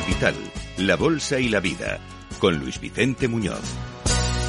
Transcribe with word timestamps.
Capital, 0.00 0.34
la 0.78 0.96
Bolsa 0.96 1.38
y 1.38 1.50
la 1.50 1.60
Vida, 1.60 1.98
con 2.38 2.58
Luis 2.58 2.80
Vicente 2.80 3.28
Muñoz. 3.28 3.60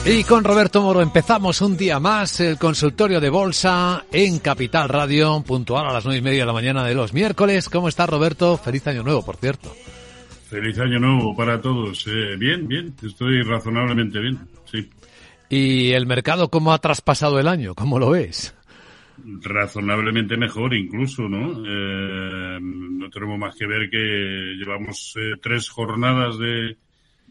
Y 0.05 0.23
con 0.23 0.45
Roberto 0.45 0.81
Moro 0.81 1.01
empezamos 1.01 1.59
un 1.59 1.75
día 1.75 1.99
más 1.99 2.39
el 2.39 2.57
consultorio 2.57 3.19
de 3.19 3.29
bolsa 3.29 4.05
en 4.13 4.39
Capital 4.39 4.87
Radio, 4.87 5.43
puntual 5.45 5.87
a 5.87 5.91
las 5.91 6.05
nueve 6.05 6.19
y 6.19 6.21
media 6.21 6.39
de 6.43 6.45
la 6.45 6.53
mañana 6.53 6.85
de 6.85 6.95
los 6.95 7.11
miércoles. 7.11 7.67
¿Cómo 7.67 7.89
está 7.89 8.05
Roberto? 8.05 8.55
Feliz 8.55 8.87
año 8.87 9.03
nuevo, 9.03 9.25
por 9.25 9.35
cierto. 9.35 9.75
Feliz 10.49 10.79
año 10.79 10.99
nuevo 10.99 11.35
para 11.35 11.59
todos. 11.59 12.07
Eh, 12.07 12.37
bien, 12.37 12.69
bien, 12.69 12.95
estoy 13.03 13.41
razonablemente 13.41 14.19
bien, 14.19 14.39
sí. 14.71 14.89
¿Y 15.49 15.91
el 15.91 16.05
mercado 16.05 16.47
cómo 16.47 16.71
ha 16.71 16.79
traspasado 16.79 17.41
el 17.41 17.49
año? 17.49 17.75
¿Cómo 17.75 17.99
lo 17.99 18.11
ves? 18.11 18.55
Razonablemente 19.41 20.37
mejor 20.37 20.73
incluso, 20.73 21.27
¿no? 21.27 21.63
Eh, 21.65 22.59
no 22.61 23.09
tenemos 23.09 23.39
más 23.39 23.55
que 23.55 23.67
ver 23.67 23.89
que 23.89 24.55
llevamos 24.57 25.15
eh, 25.17 25.33
tres 25.41 25.69
jornadas 25.69 26.37
de, 26.37 26.77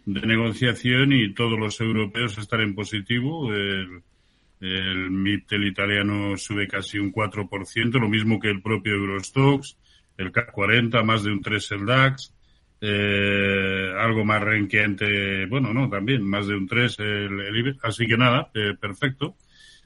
de, 0.07 0.27
negociación 0.27 1.13
y 1.13 1.33
todos 1.35 1.59
los 1.59 1.81
europeos 1.81 2.39
están 2.39 2.61
en 2.61 2.75
positivo. 2.75 3.53
El, 3.53 4.03
el 4.61 5.67
italiano 5.67 6.37
sube 6.37 6.69
casi 6.69 6.99
un 6.99 7.13
4%, 7.13 7.99
lo 7.99 8.09
mismo 8.09 8.39
que 8.39 8.51
el 8.51 8.61
propio 8.61 8.95
Eurostox, 8.95 9.79
el 10.19 10.33
CAC 10.33 10.53
40, 10.53 11.03
más 11.03 11.25
de 11.25 11.33
un 11.33 11.41
3 11.41 11.73
el 11.73 11.87
DAX, 11.87 12.35
eh, 12.83 13.93
algo 13.99 14.25
más 14.25 14.43
renqueante, 14.43 15.47
bueno, 15.47 15.73
no, 15.73 15.89
también 15.89 16.23
más 16.23 16.47
de 16.47 16.57
un 16.57 16.67
3 16.67 16.99
el, 17.01 17.41
el 17.41 17.57
IBEX. 17.57 17.79
Así 17.83 18.07
que 18.07 18.17
nada, 18.17 18.51
eh, 18.55 18.75
perfecto 18.79 19.37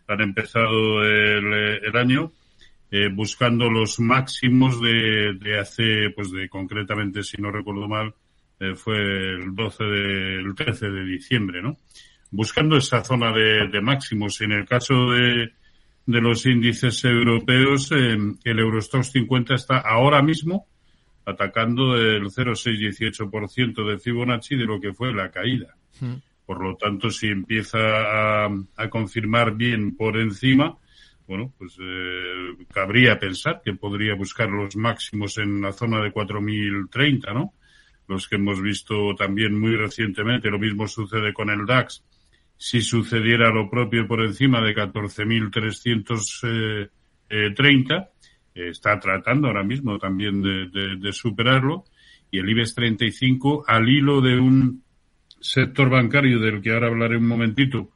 han 0.07 0.21
empezado 0.21 1.03
el, 1.05 1.97
año 1.97 2.33
eh, 2.91 3.09
buscando 3.13 3.71
los 3.71 3.99
máximos 4.01 4.81
de, 4.81 5.35
de, 5.35 5.59
hace, 5.59 6.11
pues 6.15 6.31
de 6.31 6.49
concretamente, 6.49 7.23
si 7.23 7.41
no 7.41 7.51
recuerdo 7.51 7.89
mal, 7.89 8.15
eh, 8.61 8.75
fue 8.75 8.97
el 8.97 9.55
12 9.55 9.85
de, 9.85 10.35
el 10.37 10.55
13 10.55 10.89
de 10.89 11.05
diciembre, 11.05 11.63
¿no? 11.63 11.77
Buscando 12.31 12.77
esa 12.77 13.03
zona 13.05 13.33
de, 13.33 13.69
de 13.69 13.81
máximos. 13.81 14.41
En 14.41 14.53
el 14.53 14.67
caso 14.67 15.11
de, 15.11 15.53
de 16.07 16.21
los 16.21 16.47
índices 16.47 17.05
europeos, 17.05 17.91
eh, 17.93 18.17
el 18.45 18.59
Eurostox 18.59 19.13
50 19.13 19.55
está 19.55 19.79
ahora 19.79 20.23
mismo 20.23 20.67
atacando 21.27 21.97
el 21.97 22.25
0,618% 22.25 23.89
de 23.89 23.99
Fibonacci 23.99 24.57
de 24.57 24.65
lo 24.65 24.81
que 24.81 24.93
fue 24.93 25.13
la 25.13 25.31
caída. 25.31 25.75
Mm. 26.01 26.15
Por 26.47 26.63
lo 26.63 26.77
tanto, 26.77 27.11
si 27.11 27.29
empieza 27.29 27.79
a, 27.79 28.49
a 28.77 28.91
confirmar 28.91 29.55
bien 29.55 29.97
por 29.97 30.19
encima, 30.19 30.77
bueno, 31.27 31.55
pues 31.57 31.79
eh, 31.81 32.51
cabría 32.73 33.19
pensar 33.19 33.63
que 33.65 33.73
podría 33.75 34.15
buscar 34.15 34.51
los 34.51 34.77
máximos 34.77 35.39
en 35.39 35.63
la 35.63 35.73
zona 35.73 36.03
de 36.03 36.13
4.030, 36.13 37.33
¿no? 37.33 37.55
Los 38.07 38.29
que 38.29 38.37
hemos 38.37 38.61
visto 38.61 39.15
también 39.15 39.59
muy 39.59 39.75
recientemente. 39.75 40.51
Lo 40.51 40.59
mismo 40.59 40.87
sucede 40.87 41.33
con 41.33 41.49
el 41.49 41.65
DAX. 41.65 42.05
Si 42.59 42.83
sucediera 42.83 43.49
lo 43.51 43.71
propio 43.71 44.07
por 44.07 44.23
encima 44.23 44.61
de 44.61 44.75
14.330, 44.75 46.41
eh, 46.43 46.91
eh, 48.55 48.69
está 48.69 49.01
tratando 49.01 49.49
ahora 49.49 49.65
mismo 49.65 49.99
también 49.99 50.43
de, 50.43 50.69
de, 50.69 50.97
de 50.97 51.13
superarlo. 51.13 51.85
Y 52.31 52.39
el 52.39 52.51
IBEX 52.51 52.75
35, 52.75 53.65
al 53.67 53.89
hilo 53.89 54.21
de 54.21 54.39
un 54.39 54.84
sector 55.45 55.89
bancario 55.91 56.41
del 56.41 56.63
que 56.63 56.73
ahora 56.73 56.87
hablaré 56.87 57.19
un 57.19 57.29
momentito, 57.29 57.91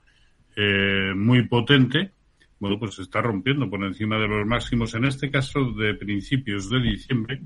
eh, 0.54 1.14
muy 1.16 1.48
potente, 1.48 2.10
bueno, 2.60 2.78
pues 2.78 2.96
se 2.96 3.02
está 3.02 3.22
rompiendo 3.22 3.70
por 3.70 3.82
encima 3.82 4.18
de 4.18 4.28
los 4.28 4.46
máximos, 4.46 4.94
en 4.94 5.06
este 5.06 5.30
caso 5.30 5.72
de 5.72 5.94
principios 5.94 6.68
de 6.68 6.82
diciembre, 6.82 7.40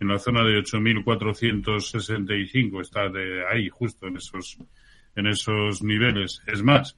en 0.00 0.08
la 0.08 0.18
zona 0.18 0.42
de 0.42 0.58
8.465, 0.58 2.80
está 2.80 3.10
de 3.10 3.46
ahí, 3.46 3.68
justo 3.68 4.06
en 4.06 4.16
esos, 4.16 4.56
en 5.14 5.26
esos 5.26 5.82
niveles. 5.82 6.40
Es 6.46 6.62
más, 6.62 6.96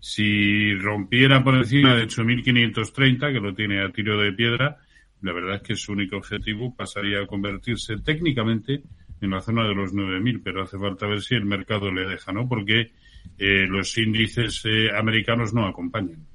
si 0.00 0.74
rompiera 0.74 1.44
por 1.44 1.54
encima 1.54 1.94
de 1.94 2.08
8.530, 2.08 3.32
que 3.32 3.40
lo 3.40 3.54
tiene 3.54 3.82
a 3.82 3.92
tiro 3.92 4.20
de 4.20 4.32
piedra, 4.32 4.78
la 5.22 5.32
verdad 5.32 5.54
es 5.56 5.62
que 5.62 5.76
su 5.76 5.92
único 5.92 6.16
objetivo 6.16 6.74
pasaría 6.74 7.20
a 7.20 7.26
convertirse 7.26 7.98
técnicamente 7.98 8.82
en 9.24 9.30
la 9.30 9.40
zona 9.40 9.66
de 9.66 9.74
los 9.74 9.92
9.000, 9.92 10.40
pero 10.42 10.62
hace 10.62 10.78
falta 10.78 11.06
ver 11.06 11.20
si 11.22 11.34
el 11.34 11.44
mercado 11.44 11.90
le 11.90 12.06
deja, 12.06 12.32
¿no? 12.32 12.48
Porque 12.48 12.92
eh, 13.38 13.66
los 13.68 13.96
índices 13.98 14.62
eh, 14.64 14.90
americanos 14.96 15.52
no 15.52 15.66
acompañan. 15.66 16.26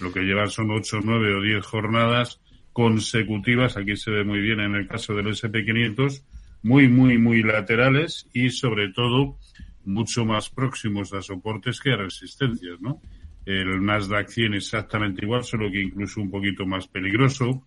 Lo 0.00 0.12
que 0.12 0.20
llevan 0.20 0.50
son 0.50 0.70
8, 0.70 1.00
9 1.02 1.34
o 1.34 1.42
10 1.42 1.64
jornadas 1.64 2.40
consecutivas, 2.72 3.76
aquí 3.76 3.96
se 3.96 4.10
ve 4.10 4.24
muy 4.24 4.40
bien 4.40 4.60
en 4.60 4.74
el 4.74 4.86
caso 4.86 5.14
del 5.14 5.26
SP500, 5.26 6.22
muy, 6.62 6.88
muy, 6.88 7.18
muy 7.18 7.42
laterales 7.42 8.28
y 8.32 8.50
sobre 8.50 8.90
todo 8.90 9.36
mucho 9.84 10.24
más 10.24 10.50
próximos 10.50 11.12
a 11.12 11.22
soportes 11.22 11.80
que 11.80 11.92
a 11.92 11.96
resistencias, 11.96 12.80
¿no? 12.80 13.00
El 13.44 13.84
Nasdaq 13.84 14.28
100 14.28 14.54
exactamente 14.54 15.24
igual, 15.24 15.42
solo 15.42 15.70
que 15.70 15.82
incluso 15.82 16.20
un 16.20 16.30
poquito 16.30 16.66
más 16.66 16.86
peligroso 16.86 17.66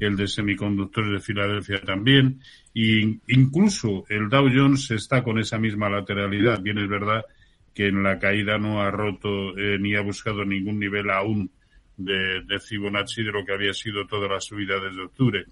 el 0.00 0.16
de 0.16 0.26
semiconductores 0.26 1.12
de 1.12 1.20
Filadelfia 1.20 1.80
también, 1.82 2.40
y 2.74 3.20
incluso 3.28 4.04
el 4.08 4.28
Dow 4.28 4.48
Jones 4.52 4.90
está 4.90 5.22
con 5.22 5.38
esa 5.38 5.58
misma 5.58 5.88
lateralidad. 5.88 6.60
Bien 6.60 6.78
es 6.78 6.88
verdad 6.88 7.24
que 7.74 7.88
en 7.88 8.02
la 8.02 8.18
caída 8.18 8.58
no 8.58 8.82
ha 8.82 8.90
roto 8.90 9.56
eh, 9.56 9.78
ni 9.78 9.94
ha 9.94 10.00
buscado 10.00 10.44
ningún 10.44 10.78
nivel 10.78 11.10
aún 11.10 11.50
de, 11.96 12.42
de 12.42 12.58
Fibonacci 12.58 13.22
de 13.22 13.32
lo 13.32 13.44
que 13.44 13.52
había 13.52 13.74
sido 13.74 14.06
toda 14.06 14.28
la 14.28 14.40
subida 14.40 14.80
desde 14.80 15.02
octubre. 15.02 15.44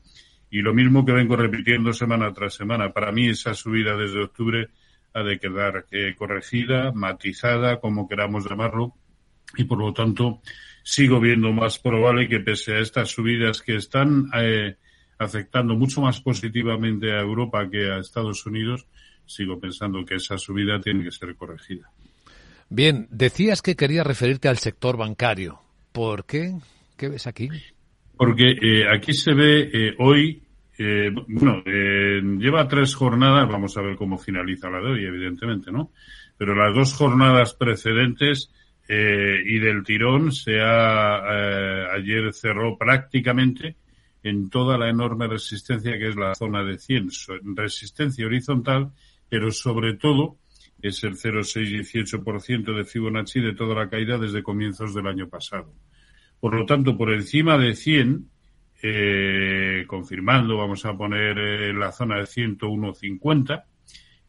Y 0.51 0.63
lo 0.63 0.73
mismo 0.73 1.05
que 1.05 1.13
vengo 1.13 1.37
repitiendo 1.37 1.93
semana 1.93 2.33
tras 2.33 2.55
semana. 2.55 2.93
Para 2.93 3.13
mí 3.13 3.29
esa 3.29 3.53
subida 3.53 3.97
desde 3.97 4.23
octubre 4.23 4.69
ha 5.13 5.23
de 5.23 5.39
quedar 5.39 5.87
eh, 5.91 6.15
corregida, 6.17 6.93
matizada, 6.93 7.81
como 7.81 8.09
queramos 8.09 8.49
llamarlo, 8.49 8.95
y 9.57 9.65
por 9.65 9.79
lo 9.79 9.93
tanto 9.93 10.41
sigo 10.89 11.21
viendo 11.21 11.53
más 11.53 11.79
probable 11.79 12.27
que 12.29 12.41
pese 12.41 12.73
a 12.73 12.79
estas 12.79 13.11
subidas 13.11 13.61
que 13.61 13.77
están 13.77 14.31
eh, 14.35 14.77
afectando 15.19 15.75
mucho 15.75 16.01
más 16.01 16.19
positivamente 16.23 17.13
a 17.13 17.21
Europa 17.21 17.69
que 17.71 17.91
a 17.91 17.99
Estados 17.99 18.47
Unidos, 18.47 18.87
sigo 19.27 19.61
pensando 19.61 20.03
que 20.07 20.15
esa 20.15 20.39
subida 20.39 20.81
tiene 20.81 21.05
que 21.05 21.11
ser 21.11 21.37
corregida. 21.37 21.91
Bien, 22.71 23.07
decías 23.11 23.61
que 23.61 23.77
querías 23.77 24.07
referirte 24.07 24.49
al 24.49 24.57
sector 24.57 24.97
bancario. 24.97 25.61
¿Por 25.93 26.25
qué? 26.25 26.55
¿Qué 26.97 27.11
ves 27.11 27.27
aquí? 27.27 27.51
Porque 28.17 28.53
eh, 28.53 28.89
aquí 28.91 29.13
se 29.13 29.35
ve 29.35 29.71
eh, 29.71 29.95
hoy, 29.99 30.43
eh, 30.79 31.11
bueno, 31.29 31.63
lleva 32.39 32.67
tres 32.67 32.95
jornadas, 32.95 33.47
vamos 33.47 33.77
a 33.77 33.83
ver 33.83 33.95
cómo 33.95 34.17
finaliza 34.17 34.71
la 34.71 34.81
de 34.81 34.87
hoy, 34.87 35.05
evidentemente, 35.05 35.71
¿no? 35.71 35.93
Pero 36.39 36.55
las 36.55 36.75
dos 36.75 36.95
jornadas 36.95 37.53
precedentes 37.53 38.51
eh, 38.89 39.43
y 39.45 39.59
del 39.59 39.85
tirón 39.85 40.33
se 40.33 40.61
ha, 40.61 41.21
eh, 41.29 41.87
ayer 41.93 42.33
cerró 42.33 42.79
prácticamente 42.79 43.77
en 44.23 44.51
toda 44.51 44.79
la 44.79 44.89
enorme 44.89 45.27
resistencia 45.27 45.99
que 45.99 46.09
es 46.09 46.17
la 46.17 46.35
zona 46.35 46.65
de 46.65 46.79
100, 46.79 47.11
resistencia 47.55 48.27
horizontal, 48.27 48.91
pero 49.29 49.53
sobre 49.53 49.95
todo 49.95 50.39
es 50.81 51.03
el 51.05 51.17
0,618% 51.17 52.77
de 52.77 52.85
Fibonacci 52.85 53.41
de 53.41 53.55
toda 53.55 53.75
la 53.75 53.89
caída 53.89 54.17
desde 54.19 54.43
comienzos 54.43 54.95
del 54.95 55.07
año 55.07 55.29
pasado. 55.29 55.73
Por 56.41 56.55
lo 56.55 56.67
tanto, 56.67 56.97
por 56.97 57.13
encima 57.13 57.59
de 57.59 57.75
100, 57.75 58.31
eh, 58.83 59.85
confirmando, 59.87 60.57
vamos 60.57 60.85
a 60.85 60.97
poner 60.97 61.37
eh, 61.39 61.73
la 61.73 61.91
zona 61.91 62.19
de 62.19 62.27
101,50, 62.27 63.65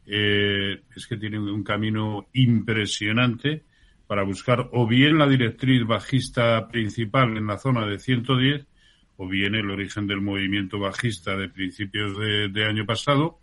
eh, 0.07 0.81
es 0.95 1.05
que 1.05 1.17
tiene 1.17 1.39
un 1.39 1.63
camino 1.63 2.27
impresionante 2.33 3.63
para 4.09 4.23
buscar 4.23 4.69
o 4.71 4.87
bien 4.87 5.19
la 5.19 5.27
directriz 5.27 5.85
bajista 5.85 6.67
principal 6.67 7.37
en 7.37 7.45
la 7.45 7.59
zona 7.59 7.85
de 7.85 7.99
110 7.99 8.65
o 9.17 9.27
bien 9.27 9.53
el 9.53 9.69
origen 9.69 10.07
del 10.07 10.19
movimiento 10.19 10.79
bajista 10.79 11.37
de 11.37 11.47
principios 11.47 12.17
de, 12.17 12.49
de 12.49 12.65
año 12.65 12.87
pasado 12.87 13.37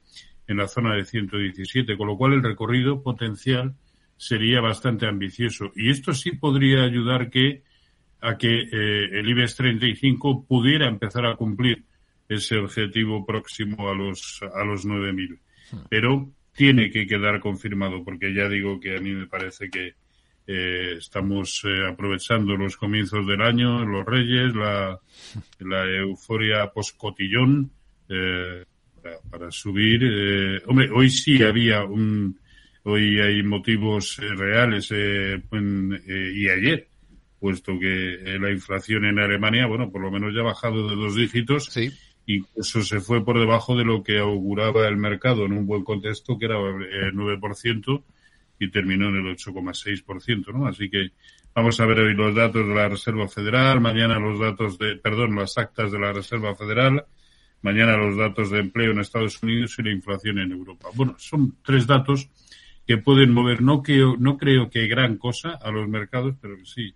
en 0.48 0.56
la 0.56 0.66
zona 0.66 0.96
de 0.96 1.04
117, 1.04 1.96
con 1.96 2.08
lo 2.08 2.16
cual 2.16 2.32
el 2.32 2.42
recorrido 2.42 3.00
potencial 3.00 3.76
sería 4.16 4.60
bastante 4.60 5.06
ambicioso. 5.06 5.70
Y 5.76 5.88
esto 5.88 6.12
sí 6.12 6.32
podría 6.32 6.82
ayudar 6.82 7.30
que, 7.30 7.62
a 8.20 8.36
que 8.36 8.62
eh, 8.62 9.20
el 9.20 9.28
IBEX 9.28 9.54
35 9.54 10.46
pudiera 10.48 10.88
empezar 10.88 11.26
a 11.26 11.36
cumplir 11.36 11.84
ese 12.28 12.56
objetivo 12.56 13.24
próximo 13.24 13.88
a 13.88 13.94
los, 13.94 14.40
a 14.52 14.64
los 14.64 14.84
9.000. 14.84 15.38
Pero 15.88 16.28
tiene 16.52 16.90
que 16.90 17.06
quedar 17.06 17.38
confirmado, 17.38 18.02
porque 18.02 18.34
ya 18.34 18.48
digo 18.48 18.80
que 18.80 18.96
a 18.96 19.00
mí 19.00 19.12
me 19.12 19.28
parece 19.28 19.70
que 19.70 19.94
eh, 20.46 20.94
estamos 20.98 21.62
eh, 21.64 21.87
aprovechando 21.88 22.56
los 22.56 22.76
comienzos 22.76 23.26
del 23.26 23.43
año, 23.43 23.84
los 23.84 24.06
Reyes, 24.06 24.54
la, 24.54 24.98
la 25.60 25.84
euforia 25.87 26.70
post-cotillón 26.72 27.70
eh, 28.08 28.64
para, 29.02 29.19
para, 29.31 29.50
subir. 29.50 30.00
Eh, 30.04 30.62
hombre, 30.66 30.90
hoy 30.90 31.10
sí 31.10 31.43
había 31.43 31.84
un. 31.84 32.38
Hoy 32.84 33.20
hay 33.20 33.43
motivos 33.43 34.16
eh, 34.20 34.28
reales 34.28 34.93
en, 34.93 36.00
y 36.06 36.49
ayer, 36.49 36.87
puesto 37.40 37.76
que 37.81 38.38
la 38.40 38.52
inflación 38.52 39.06
en 39.06 39.19
Alemania, 39.19 39.66
bueno, 39.66 39.90
por 39.90 40.00
lo 40.00 40.12
menos 40.12 40.32
ya 40.32 40.42
ha 40.42 40.44
bajado 40.44 40.88
de 40.88 40.94
dos 40.94 41.16
dígitos. 41.16 41.64
Sí. 41.64 41.90
Incluso 42.26 42.82
se 42.82 43.00
fue 43.00 43.25
por 43.25 43.40
debajo 43.40 43.76
de 43.76 43.84
lo 43.84 44.04
que 44.04 44.19
auguraba 44.19 44.87
el 44.87 44.96
mercado 44.96 45.46
en 45.46 45.52
un 45.52 45.66
buen 45.66 45.82
contexto, 45.82 46.38
que 46.38 46.46
era 46.46 46.58
el 46.58 47.12
9%, 47.14 48.02
y 48.58 48.70
terminó 48.70 49.08
en 49.08 49.16
el 49.16 49.36
8,6%, 49.36 50.52
¿no? 50.52 50.66
Así 50.66 50.88
que 50.88 51.10
vamos 51.54 51.78
a 51.80 51.86
ver 51.86 52.00
hoy 52.00 52.14
los 52.14 52.34
datos 52.34 52.66
de 52.66 52.74
la 52.74 52.88
Reserva 52.88 53.28
Federal, 53.28 53.80
mañana 53.80 54.18
los 54.18 54.38
datos 54.38 54.78
de, 54.78 54.96
perdón, 54.96 55.36
las 55.36 55.58
actas 55.58 55.92
de 55.92 55.98
la 55.98 56.12
Reserva 56.12 56.54
Federal, 56.54 57.04
mañana 57.62 57.96
los 57.96 58.16
datos 58.16 58.50
de 58.50 58.60
empleo 58.60 58.92
en 58.92 59.00
Estados 59.00 59.42
Unidos 59.42 59.76
y 59.78 59.82
la 59.82 59.92
inflación 59.92 60.38
en 60.38 60.52
Europa. 60.52 60.88
Bueno, 60.94 61.14
son 61.18 61.56
tres 61.62 61.86
datos 61.86 62.28
que 62.86 62.98
pueden 62.98 63.32
mover, 63.32 63.62
no 63.62 63.82
creo, 63.82 64.16
no 64.18 64.36
creo 64.36 64.70
que 64.70 64.86
gran 64.86 65.16
cosa 65.16 65.58
a 65.60 65.70
los 65.70 65.88
mercados, 65.88 66.36
pero 66.40 66.64
sí 66.64 66.94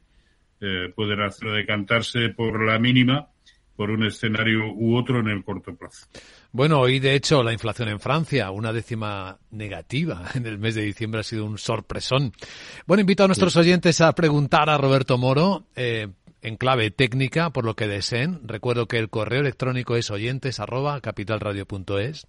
eh, 0.61 0.93
pueden 0.95 1.21
hacer 1.21 1.51
decantarse 1.51 2.29
por 2.31 2.65
la 2.65 2.79
mínima 2.79 3.29
por 3.81 3.91
un 3.91 4.05
escenario 4.05 4.75
u 4.75 4.95
otro 4.95 5.21
en 5.21 5.29
el 5.29 5.43
corto 5.43 5.75
plazo. 5.75 6.07
Bueno, 6.53 6.81
hoy 6.81 6.99
de 6.99 7.15
hecho 7.15 7.43
la 7.43 7.55
inflación 7.55 7.89
en 7.89 7.99
Francia, 7.99 8.51
una 8.51 8.75
décima 8.75 9.39
negativa 9.53 10.27
en 10.35 10.45
el 10.45 10.59
mes 10.59 10.75
de 10.75 10.83
diciembre 10.83 11.21
ha 11.21 11.25
sido 11.25 11.47
un 11.47 11.57
sorpresón. 11.57 12.35
Bueno, 12.87 13.01
invito 13.01 13.25
a 13.25 13.27
nuestros 13.27 13.57
oyentes 13.57 14.03
a 14.03 14.13
preguntar 14.13 14.69
a 14.69 14.77
Roberto 14.77 15.17
Moro 15.17 15.65
eh, 15.77 16.09
en 16.43 16.57
clave 16.59 16.91
técnica 16.91 17.49
por 17.49 17.65
lo 17.65 17.75
que 17.75 17.89
deseen. 17.89 18.41
Recuerdo 18.45 18.87
que 18.87 18.99
el 18.99 19.09
correo 19.09 19.41
electrónico 19.41 19.97
es 19.97 20.11
oyentes 20.11 20.61
arroba 20.61 21.01
capitalradio.es 21.01 22.27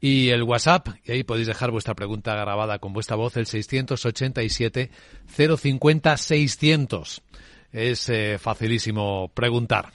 y 0.00 0.30
el 0.30 0.42
WhatsApp, 0.42 0.88
y 1.04 1.12
ahí 1.12 1.22
podéis 1.22 1.46
dejar 1.46 1.70
vuestra 1.70 1.94
pregunta 1.94 2.34
grabada 2.34 2.80
con 2.80 2.92
vuestra 2.92 3.14
voz, 3.14 3.36
el 3.36 3.46
687 3.46 4.90
050 5.28 6.16
600. 6.16 7.22
Es 7.70 8.08
eh, 8.10 8.36
facilísimo 8.38 9.30
preguntar. 9.32 9.92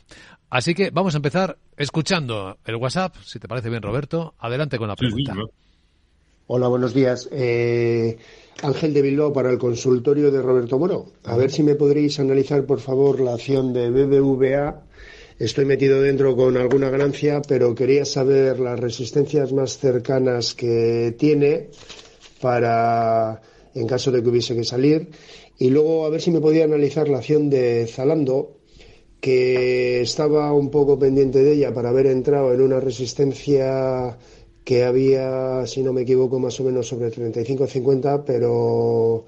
Así 0.49 0.73
que 0.73 0.91
vamos 0.91 1.13
a 1.13 1.17
empezar 1.17 1.57
escuchando 1.75 2.57
el 2.65 2.75
WhatsApp, 2.77 3.15
si 3.23 3.39
te 3.39 3.47
parece 3.47 3.69
bien, 3.69 3.81
Roberto. 3.81 4.33
Adelante 4.39 4.77
con 4.77 4.87
la 4.87 4.95
pregunta. 4.95 5.35
Hola, 6.47 6.69
buenos 6.69 6.93
días. 6.93 7.27
Eh, 7.33 8.17
Ángel 8.63 8.93
de 8.93 9.01
Bilbao 9.01 9.33
para 9.33 9.51
el 9.51 9.57
consultorio 9.57 10.31
de 10.31 10.41
Roberto 10.41 10.79
Moro. 10.79 11.07
A 11.25 11.35
ver 11.35 11.51
si 11.51 11.63
me 11.63 11.75
podréis 11.75 12.19
analizar, 12.21 12.65
por 12.65 12.79
favor, 12.79 13.19
la 13.19 13.33
acción 13.33 13.73
de 13.73 13.89
BBVA. 13.89 14.83
Estoy 15.37 15.65
metido 15.65 16.01
dentro 16.01 16.35
con 16.37 16.55
alguna 16.55 16.89
ganancia, 16.89 17.41
pero 17.45 17.75
quería 17.75 18.05
saber 18.05 18.61
las 18.61 18.79
resistencias 18.79 19.51
más 19.51 19.77
cercanas 19.77 20.53
que 20.53 21.13
tiene 21.19 21.69
para, 22.39 23.41
en 23.75 23.85
caso 23.85 24.11
de 24.11 24.23
que 24.23 24.29
hubiese 24.29 24.55
que 24.55 24.63
salir. 24.63 25.09
Y 25.59 25.69
luego 25.69 26.05
a 26.05 26.09
ver 26.09 26.21
si 26.21 26.31
me 26.31 26.39
podía 26.39 26.63
analizar 26.63 27.09
la 27.09 27.17
acción 27.17 27.49
de 27.49 27.87
Zalando, 27.87 28.56
que 29.27 29.99
estaba 29.99 30.53
un 30.53 30.71
poco 30.71 30.97
pendiente 30.97 31.43
de 31.43 31.51
ella 31.51 31.73
para 31.73 31.89
haber 31.89 32.05
entrado 32.05 32.53
en 32.53 32.61
una 32.61 32.79
resistencia 32.79 34.17
que 34.63 34.85
había, 34.85 35.67
si 35.67 35.83
no 35.83 35.91
me 35.91 36.03
equivoco, 36.03 36.39
más 36.39 36.57
o 36.61 36.63
menos 36.63 36.87
sobre 36.87 37.11
35-50, 37.11 38.23
pero 38.25 39.25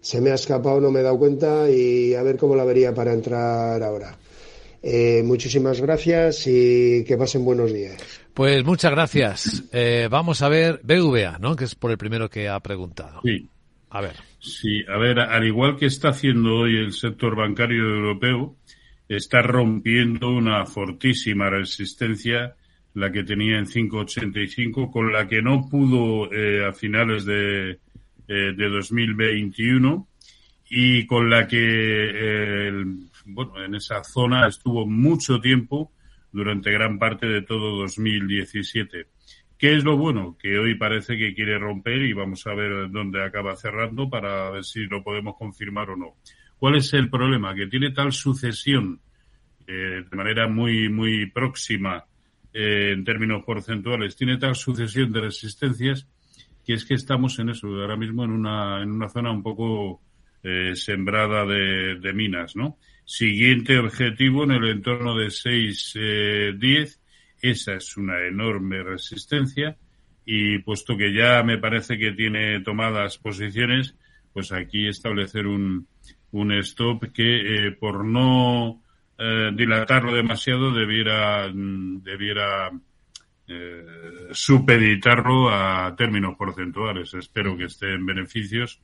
se 0.00 0.20
me 0.20 0.30
ha 0.30 0.34
escapado, 0.34 0.80
no 0.80 0.90
me 0.90 0.98
he 0.98 1.02
dado 1.04 1.20
cuenta 1.20 1.70
y 1.70 2.14
a 2.14 2.22
ver 2.24 2.36
cómo 2.36 2.56
la 2.56 2.64
vería 2.64 2.92
para 2.92 3.12
entrar 3.12 3.80
ahora. 3.80 4.18
Eh, 4.82 5.22
muchísimas 5.24 5.80
gracias 5.80 6.44
y 6.48 7.04
que 7.04 7.16
pasen 7.16 7.44
buenos 7.44 7.72
días. 7.72 7.96
Pues 8.34 8.64
muchas 8.64 8.90
gracias. 8.90 9.62
Eh, 9.70 10.08
vamos 10.10 10.42
a 10.42 10.48
ver 10.48 10.80
BVA, 10.82 11.38
¿no? 11.38 11.54
Que 11.54 11.66
es 11.66 11.76
por 11.76 11.92
el 11.92 11.98
primero 11.98 12.28
que 12.28 12.48
ha 12.48 12.58
preguntado. 12.58 13.20
Sí. 13.22 13.48
A 13.90 14.00
ver. 14.00 14.16
Sí, 14.40 14.82
a 14.92 14.98
ver, 14.98 15.20
al 15.20 15.46
igual 15.46 15.76
que 15.76 15.86
está 15.86 16.08
haciendo 16.08 16.56
hoy 16.56 16.76
el 16.76 16.92
sector 16.92 17.36
bancario 17.36 17.84
europeo, 17.84 18.56
está 19.08 19.42
rompiendo 19.42 20.30
una 20.30 20.66
fortísima 20.66 21.48
resistencia, 21.48 22.54
la 22.94 23.10
que 23.10 23.24
tenía 23.24 23.58
en 23.58 23.66
5,85, 23.66 24.90
con 24.90 25.12
la 25.12 25.26
que 25.26 25.40
no 25.40 25.68
pudo 25.68 26.32
eh, 26.32 26.66
a 26.66 26.72
finales 26.72 27.24
de, 27.24 27.78
eh, 28.28 28.52
de 28.56 28.68
2021 28.68 30.06
y 30.70 31.06
con 31.06 31.30
la 31.30 31.46
que, 31.46 31.58
eh, 31.58 32.72
bueno, 33.24 33.64
en 33.64 33.74
esa 33.74 34.04
zona 34.04 34.46
estuvo 34.46 34.86
mucho 34.86 35.40
tiempo 35.40 35.92
durante 36.30 36.70
gran 36.70 36.98
parte 36.98 37.26
de 37.26 37.42
todo 37.42 37.78
2017. 37.78 39.06
¿Qué 39.56 39.74
es 39.74 39.82
lo 39.82 39.96
bueno? 39.96 40.36
Que 40.38 40.58
hoy 40.58 40.76
parece 40.76 41.16
que 41.16 41.34
quiere 41.34 41.58
romper 41.58 42.02
y 42.02 42.12
vamos 42.12 42.46
a 42.46 42.54
ver 42.54 42.90
dónde 42.90 43.24
acaba 43.24 43.56
cerrando 43.56 44.08
para 44.08 44.50
ver 44.50 44.64
si 44.64 44.84
lo 44.84 45.02
podemos 45.02 45.36
confirmar 45.36 45.90
o 45.90 45.96
no. 45.96 46.16
¿Cuál 46.58 46.76
es 46.76 46.92
el 46.94 47.08
problema? 47.08 47.54
Que 47.54 47.66
tiene 47.66 47.90
tal 47.90 48.12
sucesión 48.12 49.00
eh, 49.66 50.04
de 50.10 50.16
manera 50.16 50.48
muy, 50.48 50.88
muy 50.88 51.26
próxima 51.26 52.04
eh, 52.52 52.92
en 52.94 53.04
términos 53.04 53.44
porcentuales, 53.44 54.16
tiene 54.16 54.38
tal 54.38 54.54
sucesión 54.54 55.12
de 55.12 55.20
resistencias 55.20 56.08
que 56.64 56.74
es 56.74 56.84
que 56.84 56.94
estamos 56.94 57.38
en 57.38 57.48
eso, 57.48 57.66
ahora 57.66 57.96
mismo 57.96 58.24
en 58.24 58.30
una, 58.30 58.82
en 58.82 58.90
una 58.90 59.08
zona 59.08 59.30
un 59.30 59.42
poco 59.42 60.02
eh, 60.42 60.72
sembrada 60.74 61.46
de, 61.46 61.98
de, 61.98 62.12
minas, 62.12 62.56
¿no? 62.56 62.76
Siguiente 63.06 63.78
objetivo 63.78 64.44
en 64.44 64.50
el 64.50 64.68
entorno 64.68 65.16
de 65.16 65.28
6-10, 65.28 66.98
esa 67.40 67.74
es 67.74 67.96
una 67.96 68.26
enorme 68.26 68.82
resistencia 68.82 69.78
y 70.26 70.58
puesto 70.58 70.94
que 70.96 71.14
ya 71.14 71.42
me 71.42 71.56
parece 71.56 71.96
que 71.96 72.12
tiene 72.12 72.60
tomadas 72.60 73.16
posiciones, 73.16 73.96
pues 74.34 74.52
aquí 74.52 74.88
establecer 74.88 75.46
un, 75.46 75.86
un 76.32 76.52
stop 76.52 77.12
que 77.12 77.68
eh, 77.68 77.72
por 77.72 78.04
no 78.04 78.82
eh, 79.18 79.50
dilatarlo 79.54 80.14
demasiado 80.14 80.72
debiera, 80.72 81.50
debiera 81.52 82.70
eh, 83.46 83.84
supeditarlo 84.32 85.50
a 85.50 85.94
términos 85.96 86.36
porcentuales. 86.36 87.14
Espero 87.14 87.56
que 87.56 87.64
esté 87.64 87.94
en 87.94 88.04
beneficios 88.04 88.80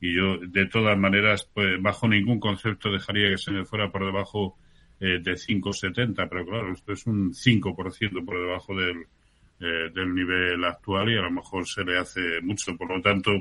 y 0.00 0.14
yo 0.14 0.36
de 0.38 0.66
todas 0.66 0.98
maneras 0.98 1.48
pues 1.54 1.80
bajo 1.80 2.08
ningún 2.08 2.40
concepto 2.40 2.90
dejaría 2.90 3.30
que 3.30 3.38
se 3.38 3.52
me 3.52 3.64
fuera 3.64 3.90
por 3.90 4.04
debajo 4.04 4.58
eh, 5.00 5.20
de 5.20 5.32
5,70, 5.32 6.28
pero 6.28 6.44
claro, 6.44 6.72
esto 6.72 6.92
es 6.92 7.06
un 7.06 7.32
5% 7.32 8.24
por 8.24 8.38
debajo 8.38 8.76
del, 8.76 9.06
eh, 9.60 9.90
del 9.94 10.14
nivel 10.14 10.64
actual 10.64 11.10
y 11.10 11.16
a 11.16 11.22
lo 11.22 11.30
mejor 11.30 11.66
se 11.66 11.82
le 11.82 11.98
hace 11.98 12.40
mucho. 12.42 12.76
Por 12.76 12.88
lo 12.88 13.00
tanto, 13.00 13.32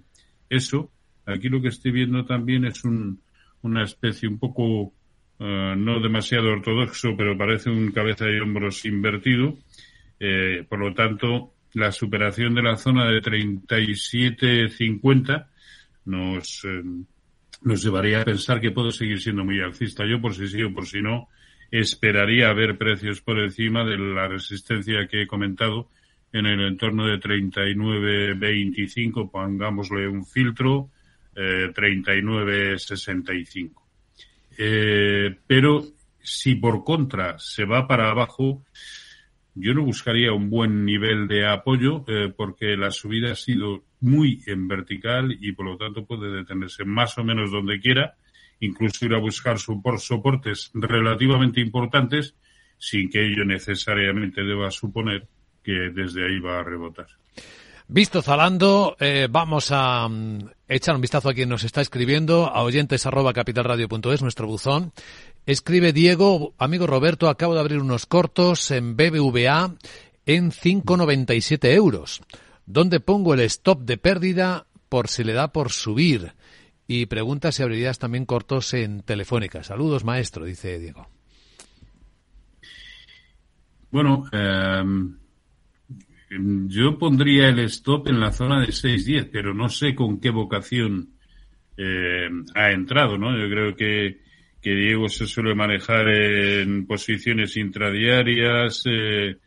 eso. 0.49 0.91
Aquí 1.25 1.49
lo 1.49 1.61
que 1.61 1.67
estoy 1.67 1.91
viendo 1.91 2.23
también 2.25 2.63
es 2.65 2.85
un, 2.85 3.21
una 3.61 3.83
especie 3.83 4.29
un 4.29 4.39
poco 4.39 4.93
uh, 5.39 5.75
no 5.75 5.99
demasiado 5.99 6.51
ortodoxo, 6.51 7.17
pero 7.17 7.37
parece 7.37 7.69
un 7.69 7.91
cabeza 7.91 8.29
y 8.29 8.39
hombros 8.39 8.85
invertido. 8.85 9.57
Eh, 10.19 10.65
por 10.69 10.79
lo 10.79 10.93
tanto, 10.93 11.53
la 11.73 11.91
superación 11.91 12.55
de 12.55 12.63
la 12.63 12.77
zona 12.77 13.09
de 13.09 13.21
37.50 13.21 15.47
nos, 16.05 16.63
eh, 16.63 16.81
nos 17.63 17.83
llevaría 17.83 18.21
a 18.21 18.25
pensar 18.25 18.61
que 18.61 18.71
puede 18.71 18.91
seguir 18.91 19.19
siendo 19.19 19.43
muy 19.43 19.59
alcista. 19.59 20.05
Yo, 20.05 20.21
por 20.21 20.33
si 20.33 20.47
sí 20.47 20.63
o 20.63 20.73
por 20.73 20.85
si 20.85 21.01
no, 21.01 21.27
esperaría 21.71 22.53
ver 22.53 22.77
precios 22.77 23.19
por 23.21 23.37
encima 23.39 23.83
de 23.83 23.97
la 23.97 24.29
resistencia 24.29 25.07
que 25.07 25.23
he 25.23 25.27
comentado 25.27 25.89
en 26.35 26.45
el 26.47 26.61
entorno 26.67 27.05
de 27.05 27.17
39.25, 27.17 29.31
pongámosle 29.31 30.09
un 30.09 30.25
filtro, 30.25 30.89
eh, 31.33 31.71
39.65. 31.73 33.71
Eh, 34.57 35.33
pero 35.47 35.85
si 36.19 36.55
por 36.55 36.83
contra 36.83 37.39
se 37.39 37.63
va 37.63 37.87
para 37.87 38.09
abajo, 38.09 38.65
yo 39.53 39.73
no 39.73 39.83
buscaría 39.83 40.33
un 40.33 40.49
buen 40.49 40.83
nivel 40.83 41.29
de 41.29 41.47
apoyo 41.47 42.03
eh, 42.09 42.33
porque 42.35 42.75
la 42.75 42.91
subida 42.91 43.31
ha 43.31 43.35
sido 43.35 43.85
muy 44.01 44.41
en 44.45 44.67
vertical 44.67 45.37
y 45.39 45.53
por 45.53 45.67
lo 45.67 45.77
tanto 45.77 46.05
puede 46.05 46.35
detenerse 46.35 46.83
más 46.83 47.17
o 47.17 47.23
menos 47.23 47.49
donde 47.49 47.79
quiera, 47.79 48.17
incluso 48.59 49.05
ir 49.05 49.13
a 49.13 49.19
buscar 49.19 49.57
soportes 49.57 50.69
relativamente 50.73 51.61
importantes 51.61 52.35
sin 52.77 53.09
que 53.09 53.25
ello 53.25 53.45
necesariamente 53.45 54.43
deba 54.43 54.69
suponer 54.69 55.29
que 55.65 55.89
desde 55.93 56.25
ahí 56.25 56.39
va 56.39 56.59
a 56.59 56.63
rebotar. 56.63 57.07
Visto 57.87 58.21
Zalando, 58.21 58.95
eh, 58.99 59.27
vamos 59.29 59.71
a 59.71 60.07
mm, 60.07 60.49
echar 60.67 60.95
un 60.95 61.01
vistazo 61.01 61.29
a 61.29 61.33
quien 61.33 61.49
nos 61.49 61.63
está 61.63 61.81
escribiendo, 61.81 62.47
a 62.47 62.63
oyentes 62.63 63.05
arroba 63.05 63.33
capitalradio.es, 63.33 64.21
nuestro 64.21 64.47
buzón. 64.47 64.91
Escribe 65.45 65.93
Diego, 65.93 66.53
amigo 66.57 66.87
Roberto, 66.87 67.29
acabo 67.29 67.53
de 67.53 67.59
abrir 67.59 67.79
unos 67.79 68.05
cortos 68.05 68.71
en 68.71 68.95
BBVA 68.95 69.75
en 70.25 70.51
5,97 70.51 71.73
euros. 71.73 72.21
¿Dónde 72.65 72.99
pongo 72.99 73.33
el 73.33 73.41
stop 73.41 73.81
de 73.81 73.97
pérdida 73.97 74.65
por 74.89 75.07
si 75.07 75.23
le 75.23 75.33
da 75.33 75.49
por 75.51 75.71
subir? 75.71 76.33
Y 76.87 77.05
pregunta 77.07 77.51
si 77.51 77.61
abrirías 77.61 77.99
también 77.99 78.25
cortos 78.25 78.73
en 78.73 79.01
Telefónica. 79.01 79.63
Saludos, 79.63 80.03
maestro, 80.03 80.45
dice 80.45 80.79
Diego. 80.79 81.07
Bueno, 83.91 84.25
em, 84.31 85.17
yo 86.67 86.97
pondría 86.97 87.49
el 87.49 87.59
stop 87.59 88.07
en 88.07 88.19
la 88.19 88.31
zona 88.31 88.61
de 88.61 88.67
6.10, 88.67 89.29
pero 89.31 89.53
no 89.53 89.69
sé 89.69 89.95
con 89.95 90.19
qué 90.19 90.29
vocación 90.29 91.09
eh, 91.77 92.29
ha 92.55 92.71
entrado, 92.71 93.17
¿no? 93.17 93.37
Yo 93.37 93.49
creo 93.49 93.75
que 93.75 94.25
que 94.65 94.73
Diego 94.73 95.07
se 95.09 95.27
suele 95.27 95.53
manejar 95.53 96.09
en 96.09 96.87
posiciones 96.87 97.55
intradiarias 97.55 98.81
eh, 98.89 99.37